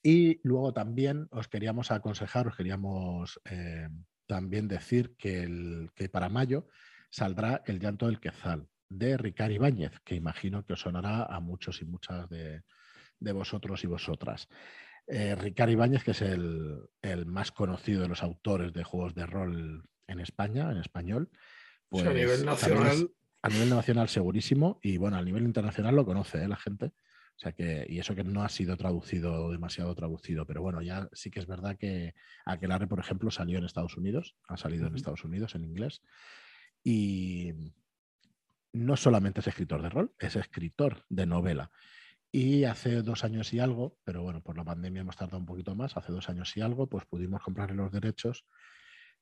Y 0.00 0.40
luego 0.46 0.72
también 0.72 1.26
os 1.32 1.48
queríamos 1.48 1.90
aconsejar, 1.90 2.46
os 2.46 2.56
queríamos 2.56 3.40
eh, 3.44 3.88
también 4.28 4.68
decir 4.68 5.16
que, 5.16 5.42
el, 5.42 5.90
que 5.96 6.08
para 6.08 6.28
mayo 6.28 6.68
saldrá 7.10 7.62
El 7.66 7.80
llanto 7.80 8.06
del 8.06 8.20
Quezal 8.20 8.68
de 8.90 9.16
Ricardo 9.16 9.54
Ibáñez, 9.54 9.92
que 10.04 10.14
imagino 10.14 10.64
que 10.64 10.74
os 10.74 10.80
sonará 10.80 11.24
a 11.24 11.40
muchos 11.40 11.82
y 11.82 11.84
muchas 11.84 12.28
de, 12.28 12.62
vosotros 13.32 13.82
y 13.84 13.86
vosotras. 13.86 14.48
Eh, 15.06 15.34
Ricardo 15.34 15.72
Ibáñez, 15.72 16.04
que 16.04 16.12
es 16.12 16.22
el, 16.22 16.78
el, 17.02 17.26
más 17.26 17.50
conocido 17.50 18.02
de 18.02 18.08
los 18.08 18.22
autores 18.22 18.72
de 18.72 18.84
juegos 18.84 19.14
de 19.14 19.26
rol 19.26 19.84
en 20.06 20.20
España, 20.20 20.70
en 20.70 20.78
español. 20.78 21.30
Pues, 21.88 22.06
a 22.06 22.12
nivel 22.12 22.44
nacional. 22.44 23.10
a 23.42 23.48
nivel 23.48 23.70
nacional 23.70 24.08
segurísimo 24.08 24.78
y 24.82 24.98
bueno, 24.98 25.16
a 25.16 25.22
nivel 25.22 25.44
internacional 25.44 25.96
lo 25.96 26.04
conoce 26.04 26.42
¿eh? 26.42 26.48
la 26.48 26.56
gente. 26.56 26.92
O 27.38 27.40
sea 27.40 27.52
que, 27.52 27.86
y 27.88 28.00
eso 28.00 28.16
que 28.16 28.24
no 28.24 28.42
ha 28.42 28.48
sido 28.48 28.76
traducido, 28.76 29.52
demasiado 29.52 29.94
traducido, 29.94 30.44
pero 30.44 30.60
bueno, 30.60 30.82
ya 30.82 31.08
sí 31.12 31.30
que 31.30 31.38
es 31.38 31.46
verdad 31.46 31.76
que 31.78 32.16
Aquelarre, 32.44 32.88
por 32.88 32.98
ejemplo, 32.98 33.30
salió 33.30 33.58
en 33.58 33.64
Estados 33.64 33.96
Unidos, 33.96 34.34
ha 34.48 34.56
salido 34.56 34.88
en 34.88 34.96
Estados 34.96 35.22
Unidos 35.22 35.54
en 35.54 35.64
inglés. 35.64 36.02
Y 36.82 37.52
no 38.72 38.96
solamente 38.96 39.38
es 39.38 39.46
escritor 39.46 39.82
de 39.82 39.88
rol, 39.88 40.12
es 40.18 40.34
escritor 40.34 41.04
de 41.08 41.26
novela. 41.26 41.70
Y 42.32 42.64
hace 42.64 43.02
dos 43.02 43.22
años 43.22 43.54
y 43.54 43.60
algo, 43.60 43.98
pero 44.02 44.24
bueno, 44.24 44.42
por 44.42 44.56
la 44.56 44.64
pandemia 44.64 45.02
hemos 45.02 45.16
tardado 45.16 45.38
un 45.38 45.46
poquito 45.46 45.76
más, 45.76 45.96
hace 45.96 46.10
dos 46.10 46.28
años 46.28 46.56
y 46.56 46.60
algo, 46.60 46.88
pues 46.88 47.06
pudimos 47.06 47.40
comprarle 47.40 47.76
los 47.76 47.92
derechos 47.92 48.46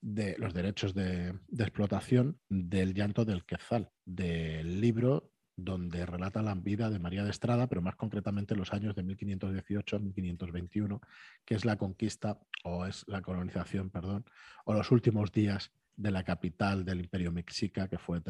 de 0.01 0.37
los 0.39 0.55
derechos 0.55 0.95
de, 0.95 1.35
explotación 1.59 2.41
del 2.49 2.95
llanto 2.95 3.27
del 3.27 3.45
Quetzal, 3.45 3.91
del 4.07 4.81
libro 4.81 5.33
donde 5.57 6.05
relata 6.05 6.43
la 6.43 6.55
vida 6.55 6.91
de 6.91 6.99
María 6.99 7.25
de 7.25 7.31
Estrada, 7.31 7.67
pero 7.67 7.81
más 7.81 7.97
concretamente 7.97 8.55
los 8.55 8.73
años 8.73 8.95
de 8.95 9.03
1518 9.03 9.99
1521, 9.99 11.01
que 11.45 11.55
es 11.55 11.65
la 11.65 11.77
conquista 11.77 12.39
o 12.63 12.85
es 12.87 13.05
la 13.09 13.23
colonización, 13.23 13.91
perdón, 13.91 14.27
o 14.67 14.75
los 14.75 14.91
últimos 14.91 15.33
días 15.33 15.73
de 15.97 16.11
la 16.11 16.25
capital 16.25 16.85
del 16.85 17.01
Imperio 17.01 17.33
Mexica, 17.33 17.89
que 17.89 17.99
fue 17.99 18.21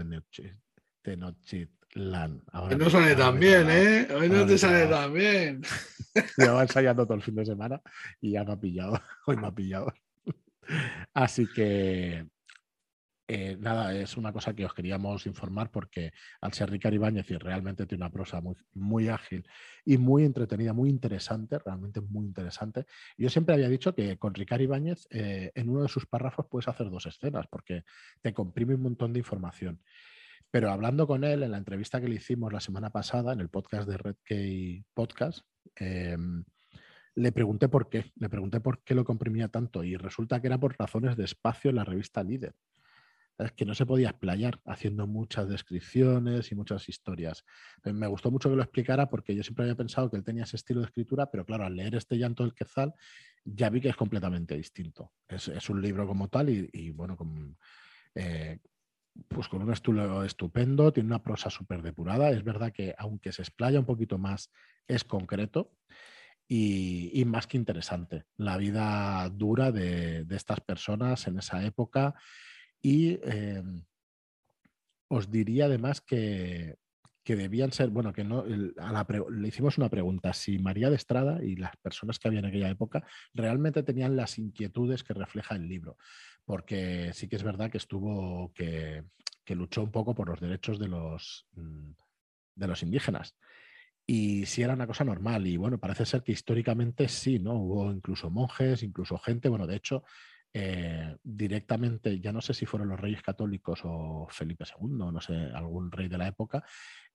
Tenochtitlan. 1.03 2.45
Hoy 2.53 2.77
no 2.77 2.89
sale 2.89 3.17
tan 3.17 3.41
bien, 3.41 3.67
¿eh? 3.71 4.07
Hoy 4.15 4.29
no 4.29 4.47
te 4.47 4.57
sale 4.57 4.87
tan 4.87 5.13
bien. 5.13 5.63
Llevo 6.39 6.63
ensayando 6.63 7.05
todo 7.05 7.17
el 7.17 7.23
fin 7.23 7.35
de 7.35 7.45
semana 7.45 7.83
y 8.21 8.33
ya 8.33 8.45
me 8.45 8.53
ha 8.53 8.61
pillado. 8.61 9.01
Hoy 9.27 9.37
me 9.37 9.49
ha 9.49 9.55
pillado. 9.55 9.93
Así 11.13 11.47
que 11.53 12.27
eh, 13.29 13.57
nada, 13.59 13.93
es 13.93 14.17
una 14.17 14.33
cosa 14.33 14.55
que 14.55 14.65
os 14.65 14.73
queríamos 14.73 15.27
informar 15.27 15.71
porque 15.73 16.13
al 16.41 16.53
ser 16.53 16.71
Ricardo 16.71 16.95
Ibáñez 16.95 17.29
y 17.31 17.37
realmente 17.37 17.85
tiene 17.85 18.05
una 18.05 18.13
prosa 18.13 18.41
muy, 18.41 18.55
muy 18.75 19.09
ágil 19.09 19.45
y 19.85 19.99
muy 19.99 20.25
entretenida, 20.25 20.73
muy 20.73 20.89
interesante, 20.91 21.59
realmente 21.59 22.01
muy 22.01 22.27
interesante. 22.27 22.87
Yo 23.19 23.29
siempre 23.29 23.55
había 23.55 23.69
dicho 23.69 23.95
que 23.95 24.17
con 24.17 24.33
Ricardo 24.33 24.63
Ibáñez 24.63 25.09
eh, 25.11 25.51
en 25.57 25.69
uno 25.69 25.83
de 25.83 25.89
sus 25.89 26.07
párrafos 26.07 26.47
puedes 26.49 26.69
hacer 26.69 26.89
dos 26.89 27.07
escenas 27.07 27.47
porque 27.49 27.83
te 28.23 28.33
comprime 28.33 28.75
un 28.75 28.83
montón 28.83 29.13
de 29.13 29.19
información. 29.19 29.81
Pero 30.53 30.71
hablando 30.71 31.09
con 31.09 31.25
él 31.25 31.43
en 31.43 31.51
la 31.51 31.59
entrevista 31.59 32.01
que 32.01 32.09
le 32.09 32.17
hicimos 32.17 32.53
la 32.53 32.61
semana 32.61 32.91
pasada 32.91 33.33
en 33.33 33.41
el 33.41 33.49
podcast 33.49 33.89
de 33.89 33.97
Red 33.97 34.17
Key 34.25 34.85
Podcast, 34.95 35.41
em, 35.75 36.45
le 37.17 37.33
pregunté 37.33 37.69
por 37.69 37.89
qué, 37.89 38.13
le 38.15 38.29
pregunté 38.29 38.61
por 38.61 38.83
qué 38.85 38.95
lo 38.95 39.05
comprimía 39.05 39.49
tanto 39.49 39.83
y 39.83 39.97
resulta 39.97 40.41
que 40.41 40.47
era 40.47 40.61
por 40.61 40.77
razones 40.79 41.17
de 41.17 41.25
espacio 41.25 41.71
en 41.71 41.77
la 41.77 41.85
revista 41.85 42.23
Líder. 42.23 42.55
Es 43.39 43.53
que 43.53 43.67
no 43.67 43.75
se 43.75 43.85
podía 43.85 44.09
explayar 44.09 44.61
haciendo 44.65 45.07
muchas 45.07 45.49
descripciones 45.49 46.51
y 46.51 46.55
muchas 46.55 46.89
historias. 46.89 47.45
me 47.85 48.07
gustó 48.07 48.31
mucho 48.31 48.49
que 48.49 48.57
lo 48.57 48.63
explicara 48.63 49.09
porque 49.09 49.35
yo 49.35 49.43
siempre 49.43 49.65
había 49.65 49.75
pensado 49.75 50.11
que 50.11 50.17
él 50.17 50.25
tenía 50.25 50.45
ese 50.45 50.57
estilo 50.57 50.81
de 50.81 50.87
escritura, 50.87 51.31
pero 51.31 51.45
claro, 51.45 51.65
al 51.65 51.77
leer 51.77 51.95
este 51.95 52.17
llanto 52.17 52.45
del 52.45 52.55
Quetzal 52.55 52.95
ya 53.45 53.69
vi 53.69 53.81
que 53.81 53.91
es 53.91 53.97
completamente 53.97 54.57
distinto. 54.57 55.13
Es, 55.29 55.69
un 55.71 55.83
libro 55.83 56.07
como 56.07 56.29
tal 56.29 56.49
y, 56.49 56.91
bueno, 56.91 57.17
con, 57.17 57.57
eh, 58.15 58.59
pues 59.29 59.49
con 59.49 59.63
un 59.63 59.73
estilo 59.73 60.25
estupendo, 60.25 60.93
tiene 60.93 61.09
una 61.09 61.23
prosa 61.23 61.51
súper 61.51 61.83
depurada. 61.83 62.31
Es 62.31 62.43
verdad 62.43 62.73
que 62.73 62.95
aunque 62.99 63.33
se 63.33 63.43
explaya 63.43 63.79
un 63.79 63.87
poquito 63.87 64.19
más, 64.19 64.51
es 64.89 65.05
concreto. 65.05 65.73
Y, 66.49 67.25
más 67.27 67.49
que 67.49 67.57
interesante, 67.57 68.25
la 68.37 68.57
vida 68.57 69.29
dura 69.31 69.73
de, 69.73 70.25
de 70.25 70.37
estas 70.37 70.61
personas 70.61 71.27
en 71.27 71.39
esa 71.39 71.65
época 71.65 72.15
y 72.87 73.19
em, 73.25 73.83
os 75.09 75.29
diría 75.29 75.65
además 75.65 76.01
que, 76.01 76.77
debían 77.25 77.73
ser, 77.73 77.91
bueno, 77.91 78.13
que 78.13 78.23
no, 78.23 78.45
le 78.47 79.49
hicimos 79.49 79.77
una 79.77 79.89
pregunta, 79.89 80.33
si 80.33 80.61
María 80.61 80.89
de 80.89 80.95
Estrada 80.95 81.43
y 81.43 81.57
las 81.57 81.77
personas 81.79 82.21
que 82.21 82.29
había 82.29 82.39
en 82.39 82.47
aquella 82.47 82.71
época 82.71 83.05
realmente 83.35 83.83
tenían 83.83 84.15
las 84.15 84.39
inquietudes 84.39 85.03
que 85.03 85.15
refleja 85.15 85.57
el 85.57 85.67
libro, 85.67 85.97
porque 86.45 87.11
sí 87.13 87.27
que 87.27 87.35
es 87.35 87.43
verdad 87.43 87.73
que 87.73 87.79
estuvo, 87.79 88.53
que, 88.55 89.03
luchó 89.49 89.83
un 89.83 89.91
poco 89.91 90.15
por 90.15 90.29
los 90.29 90.39
derechos 90.39 90.79
de 90.79 90.87
los, 90.87 91.49
mm, 91.55 91.91
de 92.55 92.67
los 92.69 92.85
indígenas. 92.85 93.35
Y 94.07 94.47
si 94.47 94.63
era 94.63 94.75
una 94.75 94.87
cosa 94.87 95.03
normal, 95.03 95.45
y 95.49 95.57
bueno, 95.57 95.79
parece 95.81 96.07
ser 96.07 96.23
que 96.23 96.31
históricamente 96.31 97.09
sí, 97.09 97.41
¿no? 97.41 97.55
Hubo 97.55 97.91
incluso 97.91 98.31
monjes, 98.31 98.85
incluso 98.85 99.19
gente, 99.19 99.49
bueno, 99.49 99.67
de 99.67 99.75
hecho, 99.75 100.05
eh, 100.53 101.17
directamente, 101.23 102.19
ya 102.21 102.33
no 102.33 102.41
sé 102.41 102.55
si 102.55 102.67
fueron 102.67 102.89
los 102.89 103.01
reyes 103.01 103.23
católicos 103.23 103.81
o 103.85 104.27
Felipe 104.31 104.65
II, 104.65 104.97
no 104.97 105.21
sé, 105.21 105.35
algún 105.35 105.91
rey 105.93 106.09
de 106.09 106.19
la 106.19 106.29
época, 106.29 106.65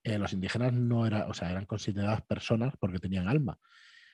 eh, 0.03 0.17
los 0.17 0.33
indígenas 0.33 0.73
no 0.73 1.05
eran, 1.05 1.29
o 1.29 1.33
sea, 1.33 1.51
eran 1.51 1.65
consideradas 1.65 2.21
personas 2.23 2.73
porque 2.79 2.99
tenían 2.99 3.27
alma. 3.27 3.57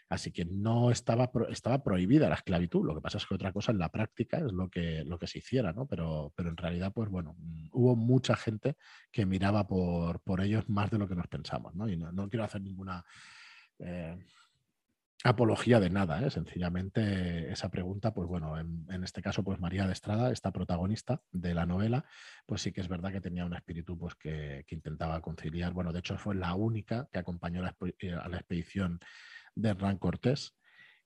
Así 0.09 0.31
que 0.31 0.45
no 0.45 0.89
estaba, 0.89 1.29
estaba 1.49 1.83
prohibida 1.83 2.29
la 2.29 2.35
esclavitud. 2.35 2.85
Lo 2.85 2.95
que 2.95 3.01
pasa 3.01 3.17
es 3.17 3.25
que 3.25 3.35
otra 3.35 3.51
cosa 3.51 3.73
en 3.73 3.79
la 3.79 3.89
práctica 3.89 4.37
es 4.37 4.53
lo 4.53 4.69
que, 4.69 5.03
lo 5.03 5.19
que 5.19 5.27
se 5.27 5.39
hiciera, 5.39 5.73
¿no? 5.73 5.85
Pero, 5.85 6.31
pero 6.33 6.49
en 6.49 6.55
realidad, 6.55 6.93
pues 6.93 7.09
bueno, 7.09 7.35
mm, 7.37 7.69
hubo 7.73 7.95
mucha 7.97 8.37
gente 8.37 8.77
que 9.11 9.25
miraba 9.25 9.67
por, 9.67 10.21
por 10.21 10.39
ellos 10.39 10.69
más 10.69 10.89
de 10.91 10.97
lo 10.97 11.09
que 11.09 11.15
nos 11.15 11.27
pensamos, 11.27 11.75
¿no? 11.75 11.89
Y 11.89 11.97
no, 11.97 12.29
quiero 12.29 12.45
hacer 12.45 12.61
ninguna 12.61 13.03
eh, 13.79 14.17
apología 15.23 15.79
de 15.79 15.89
nada, 15.89 16.21
¿eh? 16.25 16.29
sencillamente 16.29 17.51
esa 17.51 17.69
pregunta, 17.69 18.13
pues 18.13 18.27
bueno, 18.27 18.57
en, 18.59 19.03
este 19.03 19.21
caso, 19.21 19.43
pues 19.43 19.59
María 19.59 19.87
de 19.87 19.93
Estrada, 19.93 20.31
esta 20.31 20.51
protagonista 20.51 21.21
de 21.31 21.53
la 21.53 21.65
novela, 21.65 22.05
pues 22.45 22.61
sí 22.61 22.71
que 22.71 22.81
es 22.81 22.87
verdad 22.87 23.11
que 23.11 23.21
tenía 23.21 23.45
un 23.45 23.55
espíritu 23.55 23.97
pues 23.97 24.15
que, 24.15 24.65
intentaba 24.69 25.21
conciliar, 25.21 25.73
bueno, 25.73 25.91
de 25.91 25.99
hecho 25.99 26.17
fue 26.17 26.35
la 26.35 26.53
única 26.53 27.09
que 27.11 27.19
acompañó 27.19 27.63
eh, 27.65 28.13
a 28.13 28.29
la 28.29 28.37
expedición 28.37 28.99
de 29.55 29.69
Hernán 29.69 29.97
Cortés 29.97 30.55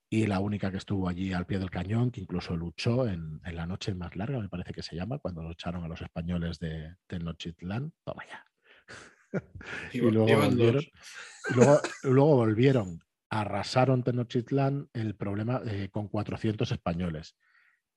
y 0.10 0.28
la 0.28 0.42
única 0.42 0.72
que 0.72 0.78
estuvo 0.78 1.08
allí 1.08 1.32
al 1.32 1.46
pie 1.46 1.58
del 1.58 1.72
cañón, 1.72 2.12
que 2.12 2.20
incluso 2.20 2.58
luchó 2.58 3.08
en, 3.08 3.40
la 3.46 3.66
noche 3.66 3.96
más 3.96 4.14
larga, 4.18 4.40
me 4.40 4.50
parece 4.50 4.74
que 4.74 4.84
se 4.84 4.98
llama, 4.98 5.20
cuando 5.20 5.42
lucharon 5.42 5.86
a 5.86 5.88
los 5.88 6.02
españoles 6.02 6.60
de 6.60 6.96
Tenochtitlán, 7.08 7.94
toma 8.04 8.24
ya. 8.28 8.46
y, 9.94 10.00
luego 10.00 10.26
volvieron, 10.26 10.84
luego 12.04 12.36
volvieron 12.36 13.00
arrasaron 13.32 14.04
Tenochtitlán 14.04 14.90
el 14.94 15.16
problema 15.16 15.62
eh, 15.66 15.90
con 15.90 16.10
400 16.10 16.70
españoles. 16.72 17.38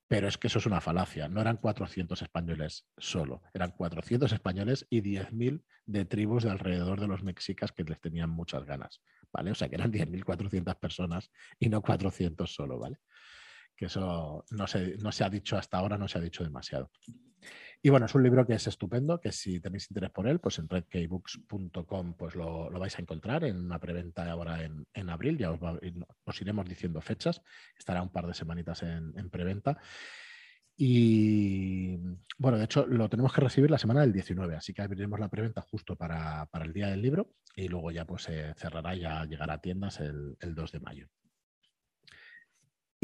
Pero 0.06 0.28
es 0.28 0.38
que 0.38 0.46
eso 0.46 0.58
es 0.58 0.66
una 0.66 0.80
falacia. 0.80 1.28
No 1.28 1.40
eran 1.40 1.56
400 1.56 2.22
españoles 2.22 2.86
solo, 2.96 3.42
eran 3.52 3.72
400 3.72 4.32
españoles 4.32 4.86
y 4.90 5.02
10.000 5.02 5.64
de 5.86 6.04
tribus 6.04 6.44
de 6.44 6.50
alrededor 6.50 7.00
de 7.00 7.08
los 7.08 7.24
mexicas 7.24 7.72
que 7.72 7.82
les 7.82 8.00
tenían 8.00 8.30
muchas 8.30 8.64
ganas. 8.64 9.02
¿Vale? 9.32 9.50
O 9.50 9.54
sea 9.56 9.68
que 9.68 9.74
eran 9.74 9.92
10.400 9.92 10.78
personas 10.78 11.30
y 11.58 11.68
no 11.68 11.82
400 11.82 12.54
solo, 12.54 12.78
¿vale? 12.78 12.98
Que 13.76 13.86
eso 13.86 14.44
no 14.50 14.66
se, 14.68 14.96
no 14.98 15.10
se 15.10 15.24
ha 15.24 15.30
dicho 15.30 15.56
hasta 15.56 15.78
ahora, 15.78 15.98
no 15.98 16.06
se 16.06 16.18
ha 16.18 16.20
dicho 16.20 16.44
demasiado. 16.44 16.92
Y 17.86 17.90
bueno, 17.90 18.06
es 18.06 18.14
un 18.14 18.22
libro 18.22 18.46
que 18.46 18.54
es 18.54 18.66
estupendo, 18.66 19.20
que 19.20 19.30
si 19.30 19.60
tenéis 19.60 19.90
interés 19.90 20.08
por 20.08 20.26
él, 20.26 20.40
pues 20.40 20.58
en 20.58 20.70
redkeybooks.com 20.70 22.14
pues 22.14 22.34
lo, 22.34 22.70
vais 22.70 22.98
a 22.98 23.02
encontrar 23.02 23.44
en 23.44 23.58
una 23.58 23.78
preventa 23.78 24.30
ahora 24.30 24.64
en, 24.64 25.10
abril, 25.10 25.36
ya 25.36 25.50
os, 25.50 26.40
iremos 26.40 26.66
diciendo 26.66 27.02
fechas, 27.02 27.42
estará 27.76 28.00
un 28.00 28.08
par 28.08 28.26
de 28.26 28.32
semanitas 28.32 28.82
en, 28.84 29.28
preventa. 29.28 29.76
Y 30.78 31.98
bueno, 32.38 32.56
de 32.56 32.64
hecho 32.64 32.86
lo 32.86 33.10
tenemos 33.10 33.34
que 33.34 33.42
recibir 33.42 33.70
la 33.70 33.76
semana 33.76 34.00
del 34.00 34.14
19, 34.14 34.56
así 34.56 34.72
que 34.72 34.80
abriremos 34.80 35.20
la 35.20 35.28
preventa 35.28 35.60
justo 35.60 35.94
para, 35.94 36.48
el 36.62 36.72
día 36.72 36.86
del 36.86 37.02
libro 37.02 37.34
y 37.54 37.68
luego 37.68 37.90
ya 37.90 38.06
pues 38.06 38.22
se 38.22 38.54
cerrará 38.54 38.94
ya 38.94 39.26
llegará 39.26 39.54
a 39.54 39.60
tiendas 39.60 40.00
el, 40.00 40.38
el 40.40 40.54
2 40.54 40.72
de 40.72 40.80
mayo. 40.80 41.08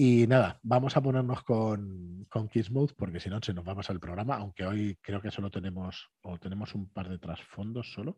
Y 0.03 0.27
nada, 0.27 0.59
vamos 0.63 0.97
a 0.97 1.03
ponernos 1.03 1.43
con, 1.43 2.25
con 2.31 2.49
Kiss 2.49 2.71
Mode 2.71 2.95
porque 2.97 3.21
si 3.21 3.29
no 3.29 3.39
se 3.43 3.53
nos 3.53 3.69
va 3.69 3.73
a 3.73 3.77
pasar 3.77 3.93
el 3.93 4.01
programa, 4.01 4.37
aunque 4.37 4.65
hoy 4.65 4.99
creo 5.03 5.21
que 5.21 5.31
solo 5.31 5.51
tenemos 5.51 6.09
o 6.23 6.39
tenemos 6.39 6.75
un 6.75 6.89
par 6.89 7.11
de 7.11 7.19
trasfondos 7.19 7.93
solo. 7.93 8.17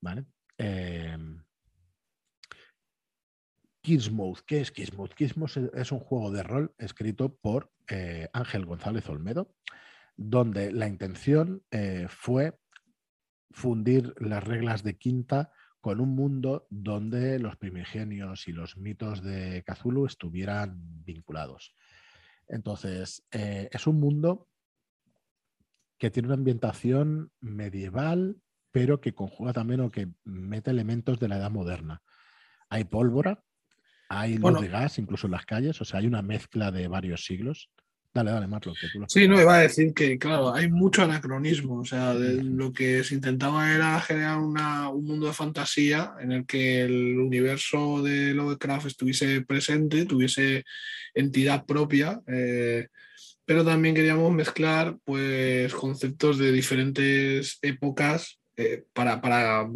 ¿Vale? 0.00 0.24
Eh, 0.56 1.18
Kiss 3.82 4.10
Mode, 4.10 4.40
¿qué 4.46 4.62
es? 4.62 4.72
Kiss 4.72 4.96
Mode 4.96 5.70
es 5.74 5.92
un 5.92 6.00
juego 6.00 6.30
de 6.30 6.42
rol 6.42 6.74
escrito 6.78 7.36
por 7.36 7.70
eh, 7.88 8.30
Ángel 8.32 8.64
González 8.64 9.06
Olmedo, 9.10 9.52
donde 10.16 10.72
la 10.72 10.88
intención 10.88 11.62
eh, 11.72 12.06
fue 12.08 12.58
fundir 13.50 14.14
las 14.16 14.42
reglas 14.42 14.82
de 14.82 14.96
quinta 14.96 15.52
con 15.86 16.00
un 16.00 16.16
mundo 16.16 16.66
donde 16.68 17.38
los 17.38 17.54
primigenios 17.58 18.48
y 18.48 18.52
los 18.52 18.76
mitos 18.76 19.22
de 19.22 19.62
Cthulhu 19.62 20.06
estuvieran 20.06 21.04
vinculados. 21.04 21.76
Entonces, 22.48 23.24
eh, 23.30 23.68
es 23.70 23.86
un 23.86 24.00
mundo 24.00 24.48
que 25.96 26.10
tiene 26.10 26.26
una 26.26 26.34
ambientación 26.34 27.30
medieval, 27.38 28.42
pero 28.72 29.00
que 29.00 29.14
conjuga 29.14 29.52
también 29.52 29.78
o 29.78 29.92
que 29.92 30.08
mete 30.24 30.72
elementos 30.72 31.20
de 31.20 31.28
la 31.28 31.36
edad 31.36 31.52
moderna. 31.52 32.02
Hay 32.68 32.82
pólvora, 32.82 33.44
hay 34.08 34.38
luz 34.38 34.60
de 34.60 34.66
gas, 34.66 34.98
incluso 34.98 35.28
en 35.28 35.34
las 35.34 35.46
calles, 35.46 35.80
o 35.80 35.84
sea, 35.84 36.00
hay 36.00 36.08
una 36.08 36.22
mezcla 36.22 36.72
de 36.72 36.88
varios 36.88 37.24
siglos. 37.24 37.70
Dale, 38.16 38.30
dale, 38.30 38.46
Marlo. 38.46 38.72
sí, 39.08 39.28
no, 39.28 39.38
iba 39.38 39.56
a 39.56 39.60
decir 39.60 39.92
que, 39.92 40.18
claro, 40.18 40.54
hay 40.54 40.70
mucho 40.70 41.02
anacronismo. 41.02 41.80
O 41.80 41.84
sea, 41.84 42.14
lo 42.14 42.72
que 42.72 43.04
se 43.04 43.14
intentaba 43.14 43.74
era 43.74 44.00
generar 44.00 44.38
un 44.38 45.04
mundo 45.04 45.26
de 45.26 45.34
fantasía 45.34 46.14
en 46.18 46.32
el 46.32 46.46
que 46.46 46.80
el 46.80 47.18
universo 47.18 48.02
de 48.02 48.32
Lovecraft 48.32 48.86
estuviese 48.86 49.42
presente, 49.42 50.06
tuviese 50.06 50.64
entidad 51.12 51.66
propia. 51.66 52.22
Eh, 52.26 52.88
pero 53.44 53.66
también 53.66 53.94
queríamos 53.94 54.32
mezclar 54.32 54.96
pues, 55.04 55.74
conceptos 55.74 56.38
de 56.38 56.52
diferentes 56.52 57.58
épocas 57.60 58.40
eh, 58.56 58.84
para, 58.94 59.20
para, 59.20 59.68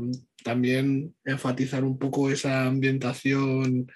también 0.42 1.14
enfatizar 1.26 1.85
un 1.85 1.99
poco 1.99 2.30
esa 2.30 2.64
ambientación 2.64 3.92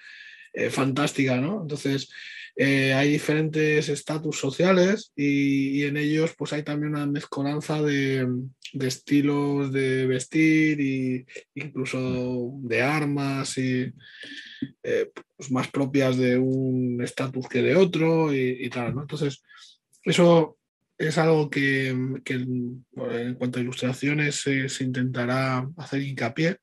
eh, 0.53 0.69
fantástica, 0.69 1.37
¿no? 1.37 1.63
Entonces, 1.63 2.11
eh, 2.57 2.93
hay 2.93 3.11
diferentes 3.11 3.89
estatus 3.89 4.39
sociales 4.39 5.11
y, 5.13 5.83
en 5.83 5.97
ellos 5.97 6.33
pues 6.37 6.53
hay 6.53 6.63
también 6.63 6.95
una 6.95 7.05
mezcolanza 7.05 7.81
de, 7.81 8.27
estilos 8.73 9.73
de 9.73 10.05
vestir 10.07 10.79
e 10.79 11.25
incluso 11.55 12.51
de 12.61 12.81
armas 12.81 13.57
y 13.57 13.91
eh, 14.83 15.11
pues, 15.35 15.51
más 15.51 15.67
propias 15.69 16.15
de 16.15 16.37
un 16.37 17.01
estatus 17.03 17.47
que 17.49 17.61
de 17.61 17.75
otro 17.75 18.33
y, 18.33 18.69
tal, 18.69 18.95
¿no? 18.95 19.01
Entonces, 19.01 19.43
eso 20.03 20.57
es 20.97 21.17
algo 21.17 21.49
que, 21.49 21.89
en 21.89 23.35
cuanto 23.37 23.59
a 23.59 23.61
ilustraciones 23.61 24.41
se 24.41 24.83
intentará 24.83 25.69
hacer 25.77 26.01
hincapié, 26.01 26.57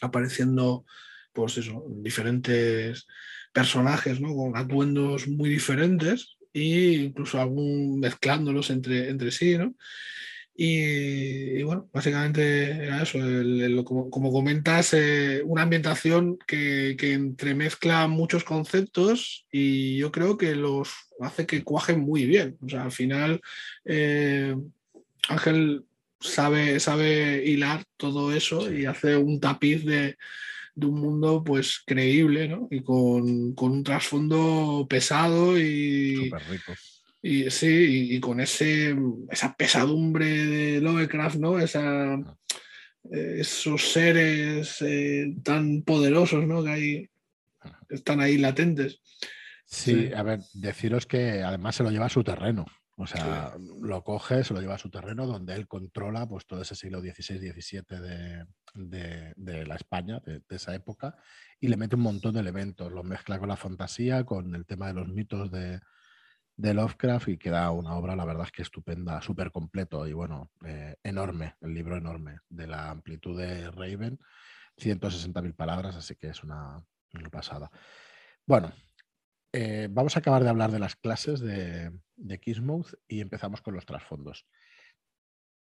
apareciendo 0.00 0.84
pues 1.32 1.60
diferentes 2.02 3.06
personajes, 3.52 4.20
¿no? 4.20 4.34
Con 4.34 4.56
atuendos 4.56 5.28
muy 5.28 5.48
diferentes 5.50 6.36
e 6.54 7.04
incluso 7.04 7.40
algún 7.40 8.00
mezclándolos 8.00 8.70
entre, 8.70 9.08
entre 9.08 9.30
sí, 9.30 9.56
¿no? 9.56 9.74
Y, 10.54 11.62
bueno, 11.62 11.88
básicamente 11.92 12.70
era 12.70 13.02
eso, 13.02 13.18
como, 13.84 14.32
comentas, 14.32 14.92
eh, 14.92 15.42
una 15.46 15.62
ambientación 15.62 16.36
que, 16.46 16.94
que, 16.98 17.14
entremezcla 17.14 18.06
muchos 18.06 18.44
conceptos 18.44 19.46
y 19.50 19.96
yo 19.96 20.12
creo 20.12 20.36
que 20.36 20.54
los 20.54 20.90
hace 21.20 21.46
que 21.46 21.64
cuajen 21.64 22.00
muy 22.00 22.26
bien. 22.26 22.58
O 22.60 22.68
sea, 22.68 22.84
al 22.84 22.92
final, 22.92 23.40
eh, 23.86 24.54
Ángel 25.28 25.84
sabe, 26.20 26.80
sabe 26.80 27.44
hilar 27.46 27.84
todo 27.96 28.34
eso 28.34 28.72
y 28.72 28.84
hace 28.84 29.16
un 29.16 29.40
tapiz 29.40 29.84
de, 29.86 30.16
de 30.74 30.86
un 30.86 31.00
mundo 31.00 31.42
pues 31.44 31.82
creíble, 31.86 32.48
¿no? 32.48 32.68
Y 32.70 32.82
con, 32.82 33.54
un 33.56 33.84
trasfondo 33.84 34.86
pesado 34.88 35.58
y... 35.58 36.30
rico. 36.48 36.72
Y 37.24 37.50
sí, 37.50 38.14
y, 38.16 38.20
con 38.20 38.40
ese, 38.40 38.96
esa 39.30 39.54
pesadumbre 39.54 40.26
de 40.26 40.80
Lovecraft, 40.80 41.36
¿no? 41.36 41.58
Esa, 41.60 42.14
eh, 43.12 43.36
esos 43.38 43.92
seres 43.92 44.78
eh, 44.80 45.32
tan 45.44 45.82
poderosos, 45.82 46.44
¿no? 46.46 46.64
Que 46.64 46.70
hay, 46.70 47.10
están 47.90 48.20
ahí 48.20 48.38
latentes. 48.38 49.00
Sí, 49.64 50.10
a 50.14 50.22
ver, 50.24 50.40
deciros 50.52 51.06
que 51.06 51.42
además 51.42 51.76
se 51.76 51.84
lo 51.84 51.90
lleva 51.90 52.06
a 52.06 52.10
su 52.10 52.24
terreno. 52.24 52.66
O 52.96 53.06
sea, 53.06 53.56
lo 53.80 54.04
coge, 54.04 54.44
se 54.44 54.52
lo 54.52 54.60
lleva 54.60 54.74
a 54.74 54.78
su 54.78 54.90
terreno 54.90 55.26
donde 55.26 55.54
él 55.54 55.66
controla 55.66 56.28
pues, 56.28 56.46
todo 56.46 56.60
ese 56.60 56.74
siglo 56.74 57.00
XVI-XVII 57.00 58.44
de, 58.74 59.66
la 59.66 59.76
España, 59.76 60.20
de, 60.20 60.42
esa 60.50 60.74
época, 60.74 61.16
y 61.58 61.68
le 61.68 61.76
mete 61.78 61.96
un 61.96 62.02
montón 62.02 62.34
de 62.34 62.40
elementos. 62.40 62.92
Lo 62.92 63.02
mezcla 63.02 63.38
con 63.38 63.48
la 63.48 63.56
fantasía, 63.56 64.24
con 64.24 64.54
el 64.54 64.66
tema 64.66 64.88
de 64.88 64.94
los 64.94 65.08
mitos 65.08 65.50
de, 65.50 65.80
Lovecraft 66.58 67.28
y 67.28 67.38
queda 67.38 67.70
una 67.70 67.94
obra, 67.94 68.14
la 68.14 68.26
verdad 68.26 68.44
es 68.44 68.52
que 68.52 68.62
estupenda, 68.62 69.20
súper 69.22 69.50
completo 69.50 70.06
y 70.06 70.12
bueno, 70.12 70.50
eh, 70.64 70.94
enorme, 71.02 71.56
el 71.60 71.74
libro 71.74 71.96
enorme, 71.96 72.38
de 72.48 72.66
la 72.68 72.90
amplitud 72.90 73.36
de 73.36 73.70
Raven, 73.70 74.20
160.000 74.76 75.56
palabras, 75.56 75.96
así 75.96 76.14
que 76.14 76.28
es 76.28 76.44
una, 76.44 76.80
una 77.14 77.30
pasada. 77.30 77.68
Bueno, 78.46 78.72
eh, 79.54 79.88
vamos 79.90 80.16
a 80.16 80.20
acabar 80.20 80.42
de 80.42 80.48
hablar 80.48 80.70
de 80.70 80.78
las 80.78 80.96
clases 80.96 81.40
de, 81.40 81.92
de 82.22 82.38
Kismuth 82.38 82.94
y 83.08 83.20
empezamos 83.20 83.60
con 83.60 83.74
los 83.74 83.86
trasfondos. 83.86 84.46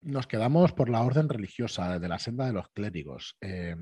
Nos 0.02 0.26
quedamos 0.26 0.72
por 0.72 0.88
la 0.88 1.02
orden 1.02 1.28
religiosa 1.28 1.98
de 1.98 2.08
la 2.08 2.18
senda 2.18 2.46
de 2.46 2.52
los 2.52 2.68
clérigos, 2.70 3.36
eh, 3.40 3.76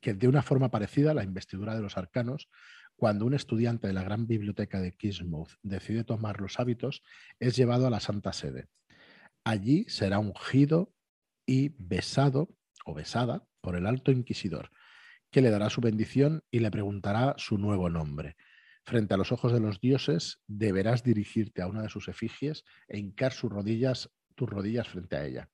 que 0.00 0.14
de 0.14 0.28
una 0.28 0.42
forma 0.42 0.70
parecida 0.70 1.10
a 1.10 1.14
la 1.14 1.24
investidura 1.24 1.74
de 1.74 1.82
los 1.82 1.96
arcanos, 1.96 2.48
cuando 2.94 3.26
un 3.26 3.34
estudiante 3.34 3.86
de 3.86 3.92
la 3.92 4.02
gran 4.02 4.26
biblioteca 4.26 4.80
de 4.80 4.92
Kismuth 4.92 5.52
decide 5.62 6.04
tomar 6.04 6.40
los 6.40 6.58
hábitos, 6.60 7.02
es 7.40 7.56
llevado 7.56 7.86
a 7.86 7.90
la 7.90 8.00
Santa 8.00 8.32
Sede. 8.32 8.68
Allí 9.44 9.84
será 9.88 10.18
ungido 10.18 10.92
y 11.46 11.74
besado 11.78 12.54
o 12.84 12.94
besada 12.94 13.46
por 13.60 13.76
el 13.76 13.86
alto 13.86 14.12
inquisidor, 14.12 14.70
que 15.30 15.42
le 15.42 15.50
dará 15.50 15.70
su 15.70 15.80
bendición 15.80 16.42
y 16.50 16.60
le 16.60 16.70
preguntará 16.70 17.34
su 17.38 17.58
nuevo 17.58 17.90
nombre 17.90 18.36
frente 18.86 19.14
a 19.14 19.16
los 19.16 19.32
ojos 19.32 19.52
de 19.52 19.60
los 19.60 19.80
dioses, 19.80 20.40
deberás 20.46 21.02
dirigirte 21.02 21.60
a 21.60 21.66
una 21.66 21.82
de 21.82 21.88
sus 21.88 22.08
efigies 22.08 22.64
e 22.86 22.98
hincar 22.98 23.32
sus 23.32 23.50
rodillas, 23.50 24.10
tus 24.36 24.48
rodillas 24.48 24.88
frente 24.88 25.16
a 25.16 25.24
ella. 25.24 25.50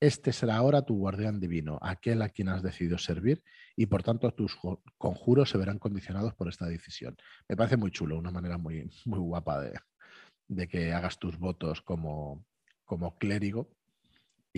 Este 0.00 0.32
será 0.32 0.56
ahora 0.56 0.82
tu 0.82 0.96
guardián 0.96 1.40
divino, 1.40 1.78
aquel 1.82 2.22
a 2.22 2.30
quien 2.30 2.48
has 2.48 2.62
decidido 2.62 2.96
servir, 2.98 3.42
y 3.76 3.86
por 3.86 4.02
tanto 4.02 4.32
tus 4.32 4.56
conjuros 4.96 5.50
se 5.50 5.58
verán 5.58 5.78
condicionados 5.78 6.34
por 6.34 6.48
esta 6.48 6.66
decisión. 6.66 7.16
Me 7.48 7.56
parece 7.56 7.76
muy 7.76 7.90
chulo, 7.90 8.18
una 8.18 8.30
manera 8.30 8.56
muy, 8.56 8.88
muy 9.04 9.18
guapa 9.18 9.60
de, 9.60 9.78
de 10.46 10.68
que 10.68 10.92
hagas 10.92 11.18
tus 11.18 11.36
votos 11.38 11.82
como, 11.82 12.46
como 12.84 13.18
clérigo 13.18 13.76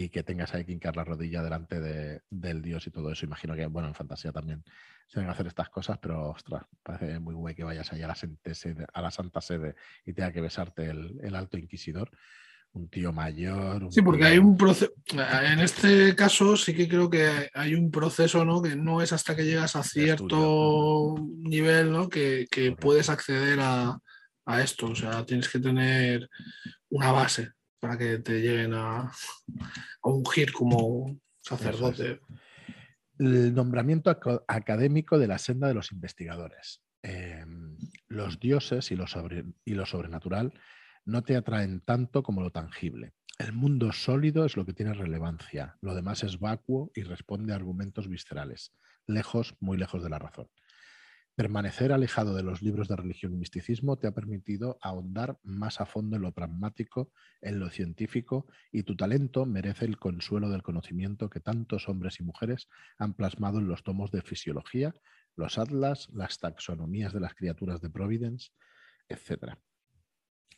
y 0.04 0.08
que 0.08 0.22
tengas 0.22 0.54
ahí 0.54 0.64
que 0.64 0.72
hincar 0.72 0.96
la 0.96 1.04
rodilla 1.04 1.42
delante 1.42 1.78
de, 1.78 2.22
del 2.30 2.62
dios 2.62 2.86
y 2.86 2.90
todo 2.90 3.12
eso. 3.12 3.26
Imagino 3.26 3.54
que, 3.54 3.66
bueno, 3.66 3.88
en 3.88 3.94
fantasía 3.94 4.32
también 4.32 4.64
se 5.06 5.20
deben 5.20 5.30
hacer 5.30 5.46
estas 5.46 5.68
cosas, 5.68 5.98
pero 5.98 6.30
ostras, 6.30 6.64
parece 6.82 7.18
muy 7.18 7.34
guay 7.34 7.54
que 7.54 7.64
vayas 7.64 7.92
allá 7.92 8.06
a 8.06 8.08
la, 8.08 8.86
a 8.94 9.02
la 9.02 9.10
Santa 9.10 9.40
Sede 9.42 9.74
y 10.06 10.14
tenga 10.14 10.32
que 10.32 10.40
besarte 10.40 10.88
el, 10.88 11.34
alto 11.34 11.58
inquisidor. 11.58 12.10
Un 12.72 12.88
tío 12.88 13.12
mayor. 13.12 13.88
sí, 13.90 14.00
porque 14.00 14.24
hay 14.24 14.38
un 14.38 14.56
proceso. 14.56 14.92
En 15.12 15.58
este 15.58 16.14
caso, 16.14 16.56
sí 16.56 16.72
que 16.72 16.88
creo 16.88 17.10
que 17.10 17.50
hay 17.52 17.74
un 17.74 17.90
proceso, 17.90 18.44
¿no? 18.44 18.62
Que 18.62 18.76
no 18.76 19.02
es 19.02 19.12
hasta 19.12 19.34
que 19.34 19.44
llegas 19.44 19.74
a 19.74 19.82
cierto 19.82 21.16
nivel, 21.18 21.90
¿no? 21.90 22.08
Que, 22.08 22.46
puedes 22.78 23.10
acceder 23.10 23.58
a, 23.60 23.98
a 24.46 24.62
esto. 24.62 24.86
O 24.86 24.94
sea, 24.94 25.26
tienes 25.26 25.48
que 25.48 25.58
tener 25.58 26.30
una 26.90 27.10
base 27.10 27.50
para 27.80 27.96
que 27.96 28.18
te 28.18 28.40
lleguen 28.40 28.74
a, 28.74 29.10
ungir 30.02 30.52
como 30.52 31.18
sacerdote. 31.40 32.20
El 33.18 33.54
nombramiento 33.54 34.10
académico 34.46 35.18
de 35.18 35.26
la 35.26 35.38
senda 35.38 35.68
de 35.68 35.74
los 35.74 35.92
investigadores. 35.92 36.82
Em, 37.02 37.76
los 38.08 38.38
dioses 38.38 38.90
y 38.90 38.96
lo, 38.96 39.06
y 39.64 39.74
lo 39.74 39.86
sobrenatural 39.86 40.52
no 41.06 41.22
te 41.22 41.36
atraen 41.36 41.80
tanto 41.80 42.22
como 42.22 42.42
lo 42.42 42.50
tangible. 42.50 43.14
El 43.38 43.54
mundo 43.54 43.90
sólido 43.92 44.44
es 44.44 44.56
lo 44.56 44.66
que 44.66 44.74
tiene 44.74 44.92
relevancia, 44.92 45.78
lo 45.80 45.94
demás 45.94 46.22
es 46.24 46.38
vacuo 46.38 46.90
y 46.94 47.02
responde 47.02 47.54
a 47.54 47.56
argumentos 47.56 48.06
viscerales, 48.06 48.74
lejos, 49.06 49.54
muy 49.60 49.78
lejos 49.78 50.02
de 50.02 50.10
la 50.10 50.18
razón. 50.18 50.48
Permanecer 51.36 51.92
alejado 51.92 52.34
de 52.34 52.42
los 52.42 52.60
libros 52.60 52.88
de 52.88 52.96
religión 52.96 53.32
y 53.32 53.36
misticismo 53.36 53.96
te 53.96 54.06
ha 54.06 54.12
permitido 54.12 54.78
ahondar 54.82 55.38
más 55.42 55.80
a 55.80 55.86
fondo 55.86 56.16
en 56.16 56.22
lo 56.22 56.32
pragmático, 56.32 57.12
en 57.40 57.58
lo 57.58 57.70
científico, 57.70 58.46
y 58.70 58.82
tu 58.82 58.96
talento 58.96 59.46
merece 59.46 59.86
el 59.86 59.98
consuelo 59.98 60.50
del 60.50 60.62
conocimiento 60.62 61.30
que 61.30 61.40
tantos 61.40 61.88
hombres 61.88 62.20
y 62.20 62.24
mujeres 62.24 62.68
han 62.98 63.14
plasmado 63.14 63.58
en 63.58 63.68
los 63.68 63.82
tomos 63.82 64.10
de 64.10 64.22
fisiología, 64.22 64.94
los 65.36 65.56
atlas, 65.56 66.08
las 66.12 66.38
taxonomías 66.38 67.12
de 67.12 67.20
las 67.20 67.34
criaturas 67.34 67.80
de 67.80 67.90
Providence, 67.90 68.50
etc. 69.08 69.54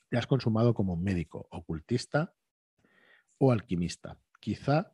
Te 0.08 0.18
has 0.18 0.26
consumado 0.26 0.74
como 0.74 0.96
médico, 0.96 1.46
ocultista 1.50 2.34
o 3.38 3.52
alquimista. 3.52 4.18
Quizá 4.40 4.92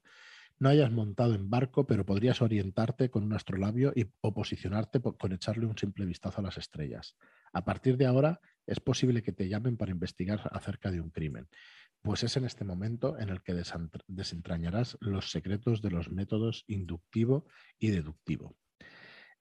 no 0.59 0.69
hayas 0.69 0.91
montado 0.91 1.35
en 1.35 1.51
barco, 1.51 1.87
pero 1.87 2.05
podrías 2.05 2.43
orientarte 2.43 3.11
con 3.11 3.23
un 3.25 3.33
astrolabio 3.33 3.93
y, 3.95 4.07
o 4.21 4.35
posicionarte 4.35 5.01
con 5.01 5.33
echarle 5.33 5.67
un 5.67 5.77
simple 5.77 6.05
vistazo 6.05 6.41
a 6.41 6.45
las 6.45 6.59
estrellas. 6.59 7.17
A 7.53 7.65
partir 7.65 7.97
de 7.97 8.07
ahora, 8.07 8.41
es 8.67 8.81
posible 8.81 9.23
que 9.23 9.33
te 9.33 9.49
llamen 9.49 9.77
para 9.77 9.93
investigar 9.93 10.49
acerca 10.53 10.91
de 10.91 11.01
un 11.01 11.11
crimen, 11.11 11.49
pues 12.03 12.23
es 12.23 12.37
en 12.37 12.45
este 12.45 12.65
momento 12.65 13.19
en 13.19 13.29
el 13.29 13.43
que 13.43 13.55
desentrañarás 14.07 14.97
los 15.01 15.31
secretos 15.31 15.83
de 15.83 15.91
los 15.91 16.11
métodos 16.11 16.65
inductivo 16.67 17.47
y 17.79 17.91
deductivo. 17.91 18.57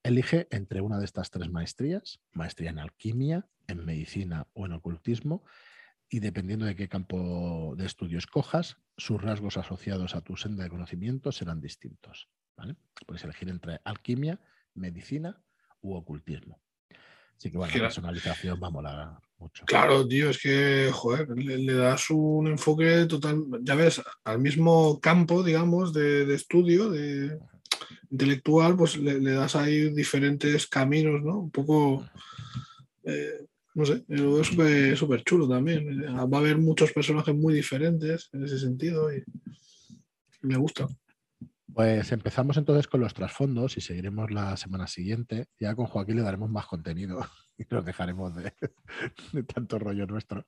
Elige 0.03 0.47
entre 0.51 0.81
una 0.81 0.99
de 0.99 1.05
estas 1.05 1.31
tres 1.31 1.49
maestrías, 1.49 2.21
maestría 2.31 2.69
en 2.69 2.79
alquimia, 2.79 3.47
en 3.67 3.83
medicina 3.85 4.47
o 4.53 4.65
en 4.65 4.73
ocultismo, 4.73 5.43
y 6.09 6.19
dependiendo 6.19 6.65
de 6.65 6.75
qué 6.75 6.87
campo 6.87 7.73
de 7.77 7.85
estudio 7.85 8.17
escojas, 8.17 8.77
sus 8.97 9.21
rasgos 9.21 9.57
asociados 9.57 10.15
a 10.15 10.21
tu 10.21 10.37
senda 10.37 10.63
de 10.63 10.69
conocimiento 10.69 11.31
serán 11.31 11.61
distintos. 11.61 12.29
Puedes 13.05 13.23
elegir 13.23 13.49
entre 13.49 13.79
alquimia, 13.83 14.39
medicina 14.73 15.41
u 15.81 15.95
ocultismo. 15.95 16.61
Así 17.37 17.51
que 17.51 17.57
bueno, 17.57 17.71
la 17.71 17.81
personalización 17.81 18.59
va 18.61 18.67
a 18.67 18.71
molar 18.71 19.19
mucho. 19.37 19.63
Claro, 19.65 20.07
tío, 20.07 20.31
es 20.31 20.41
que, 20.41 20.89
joder, 20.91 21.29
le, 21.29 21.73
das 21.73 22.09
un 22.09 22.47
enfoque 22.47 23.05
total, 23.05 23.43
ya 23.61 23.75
ves, 23.75 24.01
al 24.23 24.39
mismo 24.39 24.99
campo, 24.99 25.43
digamos, 25.43 25.93
de, 25.93 26.33
estudio, 26.33 26.89
de 26.89 27.37
intelectual, 28.09 28.75
pues 28.75 28.97
le, 28.97 29.19
das 29.19 29.55
ahí 29.55 29.89
diferentes 29.93 30.65
caminos, 30.65 31.21
¿no? 31.21 31.41
Un 31.41 31.51
poco 31.51 32.09
no 33.77 33.85
sé, 33.85 34.03
es 34.09 34.97
súper 34.97 35.23
chulo 35.23 35.47
también. 35.47 36.03
Va 36.03 36.37
a 36.37 36.41
haber 36.41 36.57
muchos 36.57 36.91
personajes 36.91 37.35
muy 37.35 37.53
diferentes 37.53 38.27
en 38.33 38.43
ese 38.43 38.57
sentido 38.57 39.13
y 39.13 39.23
me 40.41 40.57
gusta. 40.57 40.87
Pues 41.71 42.11
empezamos 42.11 42.57
entonces 42.57 42.87
con 42.87 43.01
los 43.01 43.13
trasfondos 43.13 43.77
y 43.77 43.81
seguiremos 43.81 44.31
la 44.31 44.57
semana 44.57 44.87
siguiente. 44.87 45.45
Ya 45.59 45.75
con 45.75 45.85
Joaquín 45.85 46.15
le 46.15 46.23
daremos 46.23 46.49
más 46.49 46.65
contenido 46.65 47.19
y 47.57 47.65
nos 47.69 47.85
dejaremos 47.85 48.33
de, 49.33 49.43
tanto 49.43 49.77
rollo 49.77 50.07
nuestro. 50.07 50.47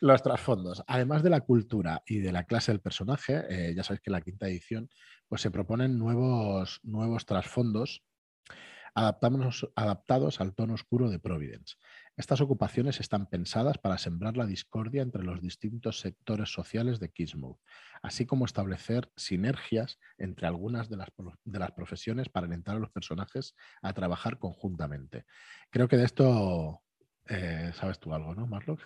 Los 0.00 0.20
trasfondos, 0.20 0.82
además 0.88 1.22
de 1.22 1.30
la 1.30 1.42
cultura 1.42 2.02
y 2.04 2.18
de 2.18 2.32
la 2.32 2.42
clase 2.42 2.72
del 2.72 2.80
personaje, 2.80 3.44
eh, 3.50 3.72
ya 3.72 3.84
sabéis 3.84 4.00
que 4.00 4.10
en 4.10 4.14
la 4.14 4.20
quinta 4.20 4.48
edición 4.48 4.90
pues 5.28 5.42
se 5.42 5.52
proponen 5.52 5.96
nuevos, 5.96 6.80
nuevos 6.82 7.24
trasfondos 7.24 8.02
adaptados 8.94 10.40
al 10.40 10.54
tono 10.54 10.74
oscuro 10.74 11.08
de 11.08 11.18
Providence. 11.18 11.76
Estas 12.16 12.42
ocupaciones 12.42 13.00
están 13.00 13.26
pensadas 13.26 13.78
para 13.78 13.96
sembrar 13.96 14.36
la 14.36 14.44
discordia 14.44 15.02
entre 15.02 15.22
los 15.22 15.40
distintos 15.40 16.00
sectores 16.00 16.52
sociales 16.52 17.00
de 17.00 17.10
Kismuth, 17.10 17.58
así 18.02 18.26
como 18.26 18.44
establecer 18.44 19.10
sinergias 19.16 19.98
entre 20.18 20.46
algunas 20.46 20.90
de 20.90 20.98
las, 20.98 21.08
de 21.44 21.58
las 21.58 21.72
profesiones 21.72 22.28
para 22.28 22.46
alentar 22.46 22.76
a 22.76 22.80
los 22.80 22.90
personajes 22.90 23.54
a 23.80 23.94
trabajar 23.94 24.38
conjuntamente. 24.38 25.24
Creo 25.70 25.88
que 25.88 25.96
de 25.96 26.04
esto 26.04 26.82
eh, 27.28 27.72
sabes 27.74 27.98
tú 27.98 28.12
algo, 28.12 28.34
¿no, 28.34 28.46
Marlock? 28.46 28.80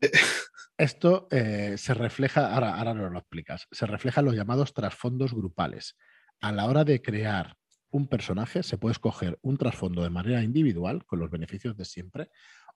Esto 0.76 1.28
eh, 1.30 1.76
se 1.78 1.94
refleja, 1.94 2.52
ahora, 2.52 2.76
ahora 2.76 2.94
no 2.94 3.08
lo 3.08 3.18
explicas, 3.20 3.68
se 3.70 3.86
refleja 3.86 4.20
en 4.20 4.26
los 4.26 4.34
llamados 4.34 4.74
trasfondos 4.74 5.32
grupales. 5.32 5.96
A 6.40 6.50
la 6.50 6.66
hora 6.66 6.84
de 6.84 7.00
crear 7.00 7.56
un 7.94 8.08
personaje, 8.08 8.64
se 8.64 8.76
puede 8.76 8.90
escoger 8.90 9.38
un 9.40 9.56
trasfondo 9.56 10.02
de 10.02 10.10
manera 10.10 10.42
individual, 10.42 11.06
con 11.06 11.20
los 11.20 11.30
beneficios 11.30 11.76
de 11.76 11.84
siempre, 11.84 12.28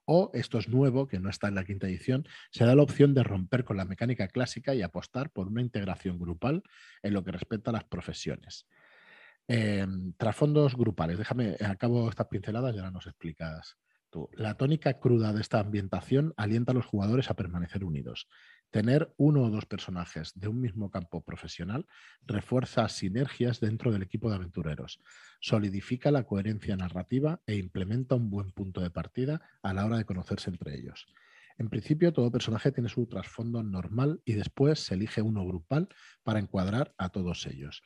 o 0.04 0.31
esto 0.33 0.59
es 0.59 0.68
nuevo, 0.68 1.09
que 1.09 1.18
no 1.18 1.28
está 1.28 1.48
en 1.48 1.57
la 1.57 1.64
quinta 1.64 1.88
edición, 1.88 2.24
se 2.52 2.64
da 2.64 2.76
la 2.76 2.85
opción 2.85 3.14
de 3.14 3.24
romper 3.24 3.64
con 3.64 3.76
la 3.76 3.85
mecánica 3.85 4.28
clásica 4.28 4.76
y 4.76 4.83
apostar 4.83 5.31
por 5.33 5.48
una 5.48 5.61
integración 5.61 6.20
grupal 6.20 6.62
en 7.02 7.14
lo 7.14 7.24
que 7.24 7.33
respecta 7.33 7.70
a 7.70 7.72
las 7.72 7.85
profesiones. 7.85 8.68
Em, 9.48 10.12
trasfondos 10.12 10.76
grupales, 10.76 11.18
déjame, 11.18 11.57
acabo 11.66 12.09
estas 12.09 12.28
pinceladas 12.28 12.72
y 12.74 12.78
ahora 12.78 12.92
nos 12.92 13.09
explicas 13.09 13.76
la 14.33 14.54
tónica 14.54 14.98
cruda 14.98 15.33
de 15.33 15.40
esta 15.40 15.61
ambientación 15.61 16.33
alienta 16.37 16.72
a 16.72 16.74
los 16.74 16.87
jugadores 16.87 17.31
a 17.31 17.35
permanecer 17.35 17.85
unidos. 17.85 18.28
Tener 18.70 19.14
uno 19.16 19.44
o 19.44 19.50
dos 19.50 19.64
personajes 19.64 20.33
de 20.35 20.48
un 20.48 20.61
mismo 20.61 20.90
campo 20.90 21.24
profesional 21.24 21.87
refuerza 22.26 22.87
sinergias 22.88 23.61
dentro 23.61 23.90
del 23.90 24.02
equipo 24.02 24.28
de 24.28 24.37
aventureros, 24.37 25.00
solidifica 25.40 26.11
la 26.11 26.24
coherencia 26.24 26.76
narrativa 26.76 27.40
e 27.46 27.57
implementa 27.57 28.14
un 28.14 28.28
buen 28.28 28.52
punto 28.52 28.83
de 28.83 28.90
partida 28.90 29.40
a 29.62 29.72
la 29.72 29.87
hora 29.87 29.96
de 29.96 30.04
conocerse 30.04 30.50
entre 30.50 30.74
ellos. 30.74 31.07
En 31.57 31.70
principio, 31.70 32.12
todo 32.12 32.31
personaje 32.31 32.70
tiene 32.70 32.88
su 32.88 33.07
trasfondo 33.07 33.62
normal 33.62 34.20
y 34.24 34.35
después 34.35 34.81
se 34.81 34.94
elige 34.94 35.22
uno 35.22 35.44
grupal 35.46 35.88
para 36.22 36.38
encuadrar 36.38 36.94
a 36.98 37.09
todos 37.09 37.46
ellos. 37.46 37.83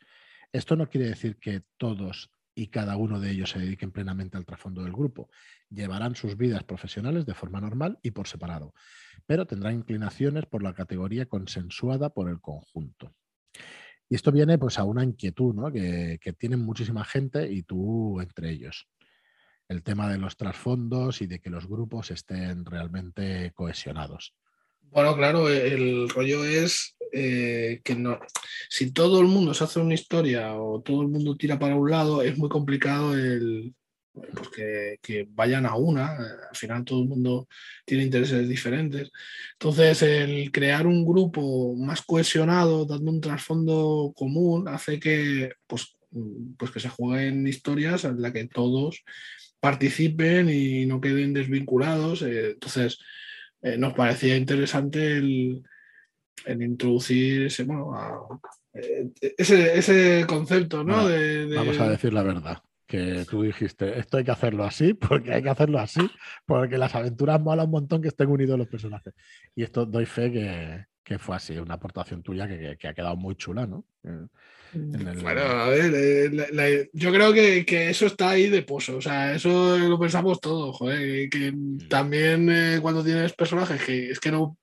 Esto 0.53 0.77
no 0.77 0.91
quiere 0.91 1.09
decir 1.09 1.39
que 1.39 1.63
todos 1.79 2.31
y 2.55 2.69
cada 2.69 2.97
uno 2.97 3.21
de 3.21 3.31
ellos 3.31 3.51
se 3.51 3.59
dediquen 3.59 3.93
plenamente 3.93 4.37
al 4.37 4.45
trasfondo 4.45 4.83
del 4.83 4.93
grupo. 4.93 5.31
Llevarán 5.71 6.15
sus 6.15 6.37
vidas 6.37 6.65
profesionales 6.65 7.27
de 7.27 7.35
forma 7.35 7.61
normal 7.61 7.99
y 8.03 8.11
por 8.11 8.29
separado, 8.29 8.75
pero 9.27 9.47
tendrán 9.47 9.75
inclinaciones 9.75 10.47
por 10.47 10.63
la 10.63 10.75
categoría 10.75 11.27
consensuada 11.27 12.11
por 12.11 12.29
el 12.29 12.41
conjunto. 12.41 13.15
Y 14.09 14.15
esto 14.15 14.31
viene 14.33 14.59
pues 14.59 14.79
a 14.79 14.85
una 14.85 15.05
inquietud 15.05 15.55
¿no? 15.55 15.73
que, 15.73 16.19
que 16.21 16.33
tienen 16.33 16.61
muchísima 16.61 17.05
gente 17.05 17.51
y 17.51 17.63
tú 17.63 18.21
entre 18.21 18.51
ellos. 18.51 18.89
El 19.69 19.83
tema 19.83 20.11
de 20.11 20.19
los 20.19 20.37
trasfondos 20.37 21.23
y 21.23 21.27
de 21.27 21.41
que 21.41 21.49
los 21.49 21.67
grupos 21.67 22.11
estén 22.11 22.67
realmente 22.67 23.53
cohesionados. 23.55 24.35
Bueno, 24.83 25.17
claro, 25.17 25.49
el 25.49 26.11
rollo 26.11 26.45
es 26.45 26.95
eh, 27.13 27.81
que 27.85 27.95
no, 27.95 28.19
si 28.69 28.91
todo 28.93 29.21
el 29.21 29.27
mundo 29.27 29.55
se 29.55 29.65
hace 29.65 29.81
una 29.81 29.95
historia 29.95 30.55
o 30.55 30.81
todo 30.81 31.03
el 31.03 31.09
mundo 31.09 31.37
tira 31.37 31.59
para 31.59 31.77
un 31.77 31.91
lado, 31.91 32.23
es 32.23 32.39
muy 32.39 32.49
complicado 32.49 33.15
el, 33.15 33.75
pues 34.13 34.49
que, 35.03 35.29
vayan 35.31 35.67
a 35.67 35.77
una. 35.77 36.17
Al 36.17 36.57
final 36.57 36.85
todo 36.85 37.03
el 37.03 37.09
mundo 37.09 37.49
tiene 37.85 38.05
intereses 38.05 38.49
diferentes. 38.49 39.11
Entonces, 39.53 40.03
el 40.03 40.51
crear 40.53 40.87
un 40.87 41.05
grupo 41.05 41.75
más 41.77 42.03
cohesionado, 42.03 42.85
dando 42.85 43.11
un 43.11 43.21
trasfondo 43.21 44.13
común, 44.17 44.69
hace 44.69 44.99
que, 45.01 45.53
pues, 45.67 45.97
pues 46.59 46.71
que 46.71 46.81
se 46.81 46.89
jueguen 46.91 47.47
historias 47.47 48.05
en 48.05 48.21
las 48.21 48.33
que 48.33 48.47
todos 48.49 49.03
participen 49.61 50.49
y 50.51 50.87
no 50.87 51.01
queden 51.01 51.33
desvinculados. 51.33 52.23
Eh, 52.23 52.51
entonces, 52.53 52.99
eh, 53.63 53.77
nos 53.79 53.95
parecía 53.95 54.37
interesante 54.37 55.17
el, 55.17 55.63
introducir 56.47 57.47
ese, 57.47 57.65
bueno, 57.65 58.41
eh, 58.75 59.11
ese, 59.39 60.25
concepto, 60.27 60.85
¿no? 60.85 61.05
Vamos 61.55 61.79
a 61.79 61.89
decir 61.89 62.13
la 62.13 62.23
verdad, 62.23 62.63
que 62.87 63.25
tú 63.29 63.43
dijiste, 63.43 63.99
esto 63.99 64.19
hay 64.19 64.25
que 64.25 64.31
hacerlo 64.31 64.65
así, 64.65 64.95
porque 65.09 65.33
hay 65.33 65.43
que 65.43 65.51
hacerlo 65.51 65.79
así, 65.79 66.01
porque 66.47 66.79
las 66.79 66.95
aventuras 66.95 67.41
mola 67.41 67.65
un 67.65 67.71
montón 67.71 68.03
que 68.03 68.09
estén 68.09 68.29
unidos 68.29 68.59
los 68.59 68.69
personajes. 68.69 69.15
Y 69.55 69.63
esto 69.63 69.87
doy 69.87 70.07
fe 70.07 70.33
que, 70.33 70.85
que 71.03 71.19
fue 71.19 71.37
así, 71.37 71.57
una 71.57 71.75
aportación 71.75 72.23
tuya 72.23 72.49
que, 72.49 72.77
que, 72.79 72.89
ha 72.89 72.95
quedado 72.95 73.17
muy 73.17 73.35
chula, 73.37 73.67
¿no? 73.67 73.85
Mm. 74.03 74.25
Bueno, 75.23 75.43
a 75.43 75.69
ver, 75.69 76.91
yo 76.95 77.13
creo 77.13 77.33
que, 77.35 77.67
que, 77.67 77.91
eso 77.91 78.07
está 78.07 78.31
ahí 78.31 78.49
de 78.49 78.63
pozo, 78.63 78.97
o 78.97 79.03
sea, 79.03 79.35
eso 79.35 79.77
lo 79.79 79.99
pensamos 79.99 80.41
todos, 80.41 80.77
joder, 80.77 81.29
que 81.29 81.53
mm. 81.53 81.89
también 81.89 82.49
eh, 82.51 82.79
cuando 82.81 83.05
tienes 83.05 83.35
personajes 83.35 83.85
que 83.85 84.11
es 84.11 84.19
que 84.19 84.33
no 84.33 84.57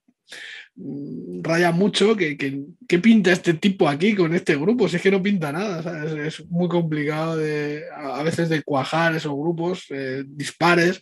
raya 1.41 1.71
mucho, 1.71 2.15
que, 2.15 2.37
que, 2.37 2.99
pinta 2.99 3.31
este 3.31 3.53
tipo 3.53 3.87
aquí 3.87 4.15
con 4.15 4.33
este 4.33 4.55
grupo, 4.55 4.87
si 4.87 4.95
es 4.95 5.01
que 5.01 5.11
no 5.11 5.21
pinta 5.21 5.51
nada, 5.51 6.25
es, 6.25 6.45
muy 6.49 6.69
complicado 6.69 7.37
de, 7.37 7.83
a, 7.93 8.23
veces 8.23 8.49
de 8.49 8.63
cuajar 8.63 9.15
esos 9.15 9.33
grupos 9.33 9.85
eh, 9.89 10.23
dispares 10.25 11.01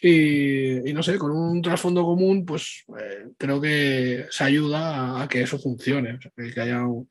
y, 0.00 0.92
no 0.92 1.02
sé, 1.02 1.18
con 1.18 1.32
un 1.32 1.60
trasfondo 1.60 2.04
común, 2.04 2.44
pues 2.44 2.84
eh, 3.00 3.28
creo 3.36 3.60
que 3.60 4.26
se 4.30 4.44
ayuda 4.44 5.22
a, 5.22 5.28
que 5.28 5.42
eso 5.42 5.58
funcione, 5.58 6.18
que 6.36 6.60
haya 6.60 6.82
un, 6.86 7.08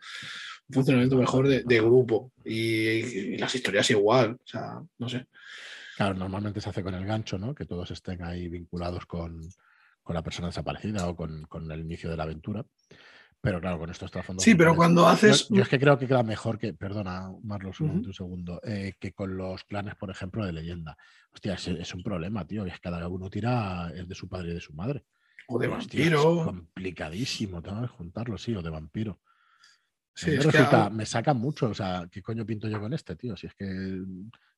funcionamiento 0.69 1.17
mejor 1.17 1.47
de, 1.47 1.81
grupo. 1.81 2.31
Y, 2.45 3.37
las 3.37 3.53
historias 3.55 3.89
igual, 3.91 4.37
o 4.43 4.47
sea, 4.47 4.81
no 4.97 5.09
sé. 5.09 5.25
Claro, 5.95 6.13
normalmente 6.15 6.61
se 6.61 6.69
hace 6.69 6.83
con 6.83 6.93
el 6.93 7.05
gancho, 7.05 7.37
¿no? 7.37 7.55
Que 7.55 7.65
todos 7.65 7.91
estén 7.91 8.23
ahí 8.23 8.47
vinculados 8.47 9.05
con, 9.05 9.41
la 10.15 10.23
persona 10.23 10.47
desaparecida 10.47 11.07
o 11.07 11.15
con, 11.15 11.43
con, 11.43 11.71
el 11.71 11.81
inicio 11.81 12.09
de 12.09 12.17
la 12.17 12.23
aventura. 12.23 12.65
Pero 13.39 13.61
claro, 13.61 13.77
con 13.77 13.89
estos 13.89 14.11
trasfondos. 14.11 14.43
Sí, 14.43 14.55
pero 14.55 14.75
cuando 14.75 15.07
haces. 15.07 15.47
Yo, 15.49 15.61
es 15.61 15.69
que 15.69 15.79
creo 15.79 15.97
que 15.97 16.07
queda 16.07 16.23
mejor 16.23 16.57
que, 16.57 16.73
perdona, 16.73 17.29
Marlos, 17.43 17.79
un, 17.81 18.11
segundo, 18.13 18.59
eh, 18.63 18.95
que 18.99 19.13
con 19.13 19.37
los 19.37 19.63
clanes, 19.63 19.95
por 19.95 20.09
ejemplo, 20.09 20.45
de 20.45 20.53
leyenda. 20.53 20.97
Hostia, 21.31 21.53
es, 21.53 21.93
un 21.93 22.03
problema, 22.03 22.45
tío. 22.45 22.65
Es 22.65 22.79
cada 22.79 23.07
uno 23.07 23.29
tira 23.29 23.91
es 23.95 24.07
de 24.07 24.15
su 24.15 24.27
padre 24.27 24.51
y 24.51 24.53
de 24.55 24.59
su 24.59 24.73
madre. 24.73 25.05
O 25.47 25.59
de 25.59 25.67
vampiro. 25.67 26.39
Es 26.39 26.45
complicadísimo, 26.45 27.61
tengo 27.61 27.81
que 27.81 27.87
juntarlo, 27.87 28.37
sí, 28.37 28.55
o 28.55 28.61
de 28.61 28.69
vampiro. 28.69 29.19
Sí, 30.13 30.35
resulta, 30.35 30.89
me 30.89 31.05
saca 31.05 31.35
mucho. 31.35 31.69
O 31.69 31.73
sea, 31.75 32.07
¿qué 32.11 32.23
coño 32.23 32.43
pinto 32.43 32.67
yo 32.67 32.79
con 32.79 32.91
este, 32.91 33.15
tío? 33.15 33.37
Si 33.37 33.45
es 33.45 33.53
que 33.53 34.01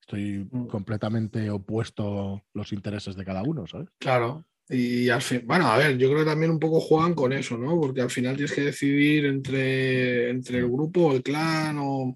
estoy 0.00 0.48
mm. 0.50 0.66
completamente 0.68 1.50
opuesto 1.50 2.42
los 2.54 2.72
intereses 2.72 3.14
de 3.14 3.24
cada 3.26 3.42
uno, 3.42 3.66
¿sabes? 3.66 3.88
Claro. 3.98 4.46
Y 4.72 5.08
al 5.08 5.20
fin, 5.20 5.42
bueno, 5.44 5.66
a 5.66 5.76
ver, 5.76 5.98
yo 5.98 6.08
creo 6.08 6.20
que 6.20 6.30
también 6.30 6.52
un 6.52 6.60
poco 6.60 6.80
juegan 6.80 7.14
con 7.14 7.32
eso, 7.32 7.58
¿no? 7.58 7.80
Porque 7.80 8.02
al 8.02 8.10
final 8.10 8.36
tienes 8.36 8.54
que 8.54 8.60
decidir 8.62 9.26
entre, 9.26 10.30
entre 10.30 10.58
el 10.58 10.68
grupo, 10.68 11.12
el 11.12 11.24
clan 11.24 11.76
o, 11.80 12.14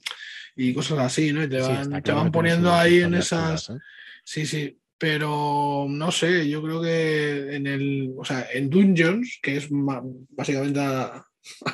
y 0.54 0.72
cosas 0.72 1.00
así, 1.00 1.32
¿no? 1.32 1.42
Y 1.42 1.48
te 1.48 1.60
van, 1.60 2.02
te 2.02 2.12
van 2.12 2.30
poniendo 2.30 2.72
ahí 2.72 3.00
en 3.00 3.14
esas. 3.14 3.70
¿eh? 3.70 3.78
Sí, 4.22 4.46
sí. 4.46 4.78
Pero 4.96 5.86
no 5.88 6.12
sé, 6.12 6.48
yo 6.48 6.62
creo 6.62 6.80
que 6.80 7.56
en 7.56 7.66
el. 7.66 8.14
O 8.16 8.24
sea, 8.24 8.46
en 8.52 8.70
Dungeons, 8.70 9.40
que 9.42 9.56
es 9.56 9.66
básicamente 9.70 10.80
a, 10.80 11.26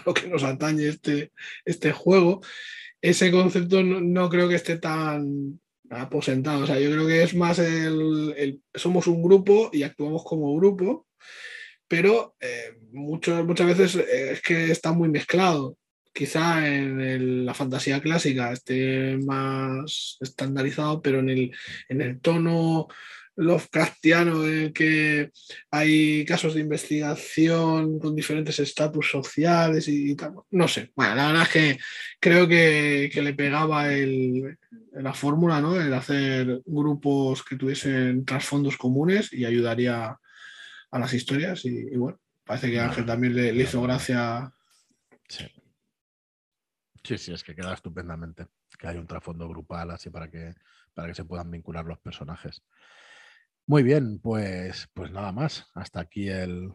lo 0.07 0.15
que 0.15 0.29
nos 0.29 0.43
atañe 0.45 0.89
este, 0.89 1.33
este 1.67 1.93
juego, 1.93 2.41
ese 3.03 3.31
concepto 3.31 3.83
no 3.83 4.31
creo 4.31 4.49
que 4.49 4.55
esté 4.55 4.79
tan, 4.79 5.61
aposentado. 5.91 6.63
O 6.63 6.67
sea, 6.67 6.79
yo 6.79 6.91
creo 6.91 7.07
que 7.07 7.23
es 7.23 7.35
más 7.35 7.59
el, 7.59 8.61
somos 8.75 9.07
un 9.07 9.23
grupo 9.23 9.71
y 9.73 9.83
actuamos 9.83 10.25
como 10.25 10.55
grupo, 10.57 11.07
pero 11.89 12.37
eh, 12.41 12.79
muchas 12.93 13.67
veces 13.67 13.97
eh, 13.97 14.33
es 14.33 14.43
que 14.43 14.71
está 14.71 14.93
muy 14.93 15.09
mezclado. 15.09 15.77
Quizá 16.13 16.67
en 16.67 17.47
la 17.47 17.55
fantasía 17.55 18.01
clásica 18.01 18.53
esté 18.53 19.17
más 19.19 20.17
estandarizado, 20.21 21.01
pero 21.03 21.21
en 21.21 21.31
el, 21.31 21.53
en 21.89 22.01
el 22.01 22.21
tono 22.21 22.89
Lovecraftiano 23.41 24.47
en 24.47 24.73
que 24.73 25.31
hay 25.71 26.25
casos 26.25 26.55
de 26.55 26.61
investigación 26.61 27.99
con 27.99 28.15
diferentes 28.15 28.59
estatus 28.59 29.11
sociales 29.11 29.89
y, 29.89 30.15
tal. 30.15 30.35
No 30.51 30.69
sé. 30.69 30.93
Bueno, 30.95 31.15
la 31.15 31.27
verdad 31.29 31.43
es 31.43 31.49
que 31.49 31.79
creo 32.21 32.47
que, 32.47 33.11
le 33.15 33.35
pegaba 33.35 33.93
el, 33.93 34.59
la 34.93 35.15
fórmula, 35.15 35.61
¿no? 35.61 35.81
El 35.81 35.93
hacer 35.95 36.63
grupos 36.65 37.43
que 37.43 37.57
tuviesen 37.57 38.25
trasfondos 38.25 38.77
comunes 38.77 39.33
y 39.33 39.45
ayudaría 39.45 40.19
a 40.91 40.99
las 40.99 41.13
historias. 41.15 41.65
Y, 41.65 41.97
bueno, 41.97 42.21
parece 42.45 42.71
que 42.71 42.81
a 42.81 42.87
Ángel 42.87 43.07
también 43.07 43.35
le, 43.35 43.55
hizo 43.55 43.83
gracia. 43.83 44.53
Sí. 45.29 45.47
Sí, 47.03 47.17
sí, 47.17 47.33
es 47.33 47.43
que 47.43 47.55
queda 47.55 47.73
estupendamente 47.73 48.47
que 48.79 48.89
hay 48.89 48.97
un 48.97 49.07
trasfondo 49.07 49.49
grupal 49.49 49.91
así 49.91 50.11
para 50.11 50.31
que, 50.31 50.55
para 50.95 51.09
que 51.09 51.15
se 51.15 51.25
puedan 51.25 51.51
vincular 51.51 51.85
los 51.85 51.99
personajes. 51.99 52.63
Muy 53.71 53.85
bien, 53.85 54.19
pues, 54.19 54.89
pues 54.95 55.13
nada 55.13 55.31
más. 55.31 55.65
Hasta 55.77 56.01
aquí 56.01 56.29
el, 56.29 56.73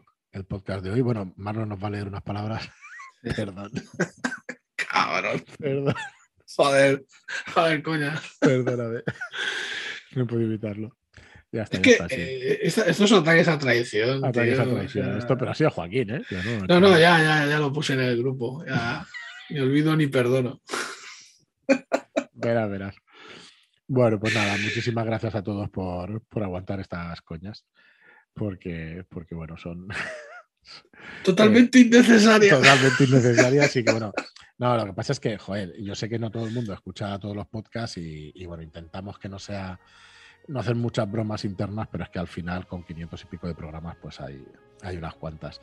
podcast 0.48 0.82
de 0.82 0.92
hoy. 0.92 1.02
Bueno, 1.02 1.30
Marlon 1.36 1.68
nos 1.68 1.78
va 1.78 1.88
a 1.88 1.90
leer 1.90 2.08
unas 2.08 2.22
palabras. 2.22 2.70
Perdón. 3.36 3.70
Cabrón. 4.76 5.44
Perdón. 5.58 5.94
Joder, 6.56 7.04
joder, 7.52 7.82
coña. 7.82 8.18
Perdóname. 8.40 9.02
No 10.12 10.22
he 10.22 10.24
podido 10.24 10.48
evitarlo. 10.48 10.96
Ya 11.52 11.64
está, 11.64 11.76
Es 11.76 11.82
que 11.82 11.90
está, 11.90 12.08
sí. 12.08 12.14
eh, 12.18 12.60
estos 12.62 13.10
son 13.10 13.20
ataques 13.20 13.48
a 13.48 13.58
traición. 13.58 14.24
Ataques 14.24 14.54
tío, 14.54 14.62
a 14.62 14.64
traición. 14.64 15.06
o 15.06 15.10
sea, 15.10 15.18
Esto, 15.18 15.36
pero 15.36 15.50
ha 15.50 15.54
sido 15.54 15.70
Joaquín, 15.70 16.10
¿eh? 16.14 16.22
Yo 16.30 16.38
No, 16.66 16.80
no, 16.80 16.98
ya, 16.98 17.18
ya, 17.18 17.46
ya 17.46 17.58
lo 17.58 17.74
puse 17.74 17.92
en 17.92 18.00
el 18.00 18.16
grupo. 18.16 18.64
Ya, 18.64 19.06
ni 19.50 19.60
olvido 19.60 19.94
ni 19.96 20.06
perdono. 20.06 20.62
Verás, 22.32 22.70
verás. 22.70 22.96
Bueno, 23.88 24.18
pues 24.18 24.34
nada, 24.34 24.56
muchísimas 24.58 25.04
gracias 25.04 25.34
a 25.34 25.42
todos 25.42 25.70
por, 25.70 26.20
por 26.26 26.42
aguantar 26.42 26.80
estas 26.80 27.20
coñas. 27.22 27.64
Porque, 28.34 29.04
porque 29.08 29.34
bueno, 29.34 29.56
son 29.56 29.88
Totalmente 31.24 31.78
innecesaria. 31.78 32.56
totalmente 32.56 33.04
innecesarias. 33.04 33.76
Y 33.76 33.84
que 33.84 33.92
bueno, 33.92 34.12
no, 34.58 34.76
lo 34.76 34.86
que 34.86 34.92
pasa 34.92 35.12
es 35.12 35.20
que, 35.20 35.38
joder, 35.38 35.72
yo 35.80 35.94
sé 35.94 36.08
que 36.08 36.18
no 36.18 36.30
todo 36.30 36.46
el 36.46 36.52
mundo 36.52 36.72
escucha 36.72 37.18
todos 37.18 37.36
los 37.36 37.46
podcasts 37.46 37.98
y, 37.98 38.32
y, 38.34 38.46
bueno, 38.46 38.62
intentamos 38.62 39.18
que 39.18 39.28
no 39.28 39.38
sea, 39.38 39.78
no 40.48 40.60
hacer 40.60 40.74
muchas 40.74 41.10
bromas 41.10 41.44
internas, 41.44 41.88
pero 41.90 42.04
es 42.04 42.10
que 42.10 42.18
al 42.18 42.28
final 42.28 42.66
con 42.66 42.82
500 42.84 43.22
y 43.22 43.26
pico 43.26 43.46
de 43.46 43.54
programas, 43.54 43.96
pues 44.02 44.20
hay, 44.20 44.44
hay 44.82 44.96
unas 44.96 45.14
cuantas. 45.14 45.60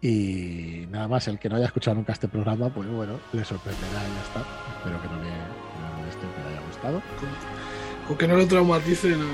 Y 0.00 0.86
nada 0.90 1.08
más, 1.08 1.26
el 1.28 1.38
que 1.38 1.48
no 1.48 1.56
haya 1.56 1.66
escuchado 1.66 1.96
nunca 1.96 2.12
este 2.12 2.28
programa, 2.28 2.72
pues 2.72 2.88
bueno, 2.88 3.18
le 3.32 3.44
sorprenderá 3.44 3.88
y 3.88 4.14
ya 4.14 4.22
está. 4.22 4.40
Espero 4.78 5.00
que 5.02 5.08
no 5.08 5.22
le, 5.22 5.30
que 6.10 6.20
moleste, 6.20 6.26
que 6.34 6.42
le 6.42 6.56
haya 6.56 6.66
gustado. 6.66 7.02
Con 8.06 8.16
que 8.16 8.28
no 8.28 8.36
lo 8.36 8.46
traumatice, 8.46 9.16
no. 9.16 9.26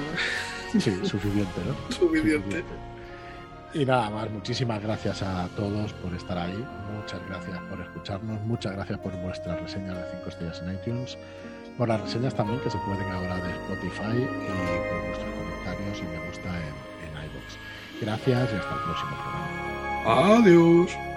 Sí, 0.72 1.00
suficiente, 1.04 1.60
¿no? 1.66 1.94
Suficiente. 1.94 2.64
Y 3.74 3.84
nada 3.84 4.10
más, 4.10 4.30
muchísimas 4.30 4.82
gracias 4.82 5.22
a 5.22 5.48
todos 5.56 5.92
por 5.94 6.12
estar 6.14 6.36
ahí, 6.36 6.66
muchas 6.94 7.20
gracias 7.26 7.58
por 7.70 7.80
escucharnos, 7.80 8.40
muchas 8.42 8.72
gracias 8.72 8.98
por 8.98 9.16
vuestras 9.16 9.60
reseñas 9.62 9.96
de 9.96 10.04
5 10.18 10.28
estrellas 10.28 10.62
en 10.62 10.74
iTunes, 10.74 11.18
por 11.78 11.88
las 11.88 12.02
reseñas 12.02 12.34
también 12.34 12.60
que 12.60 12.68
se 12.70 12.76
pueden 12.78 13.10
ahora 13.10 13.36
de 13.36 13.50
Spotify 13.50 14.18
y 14.18 14.88
por 14.88 15.06
vuestros 15.06 15.30
comentarios 15.34 15.98
y 15.98 16.02
me 16.02 16.26
gusta 16.26 16.48
en, 16.48 17.16
en 17.16 17.30
iVoox. 17.30 17.56
Gracias 18.02 18.52
y 18.52 18.56
hasta 18.56 18.74
el 18.74 18.80
próximo 18.82 19.10
programa. 20.04 20.36
Adiós. 20.36 21.11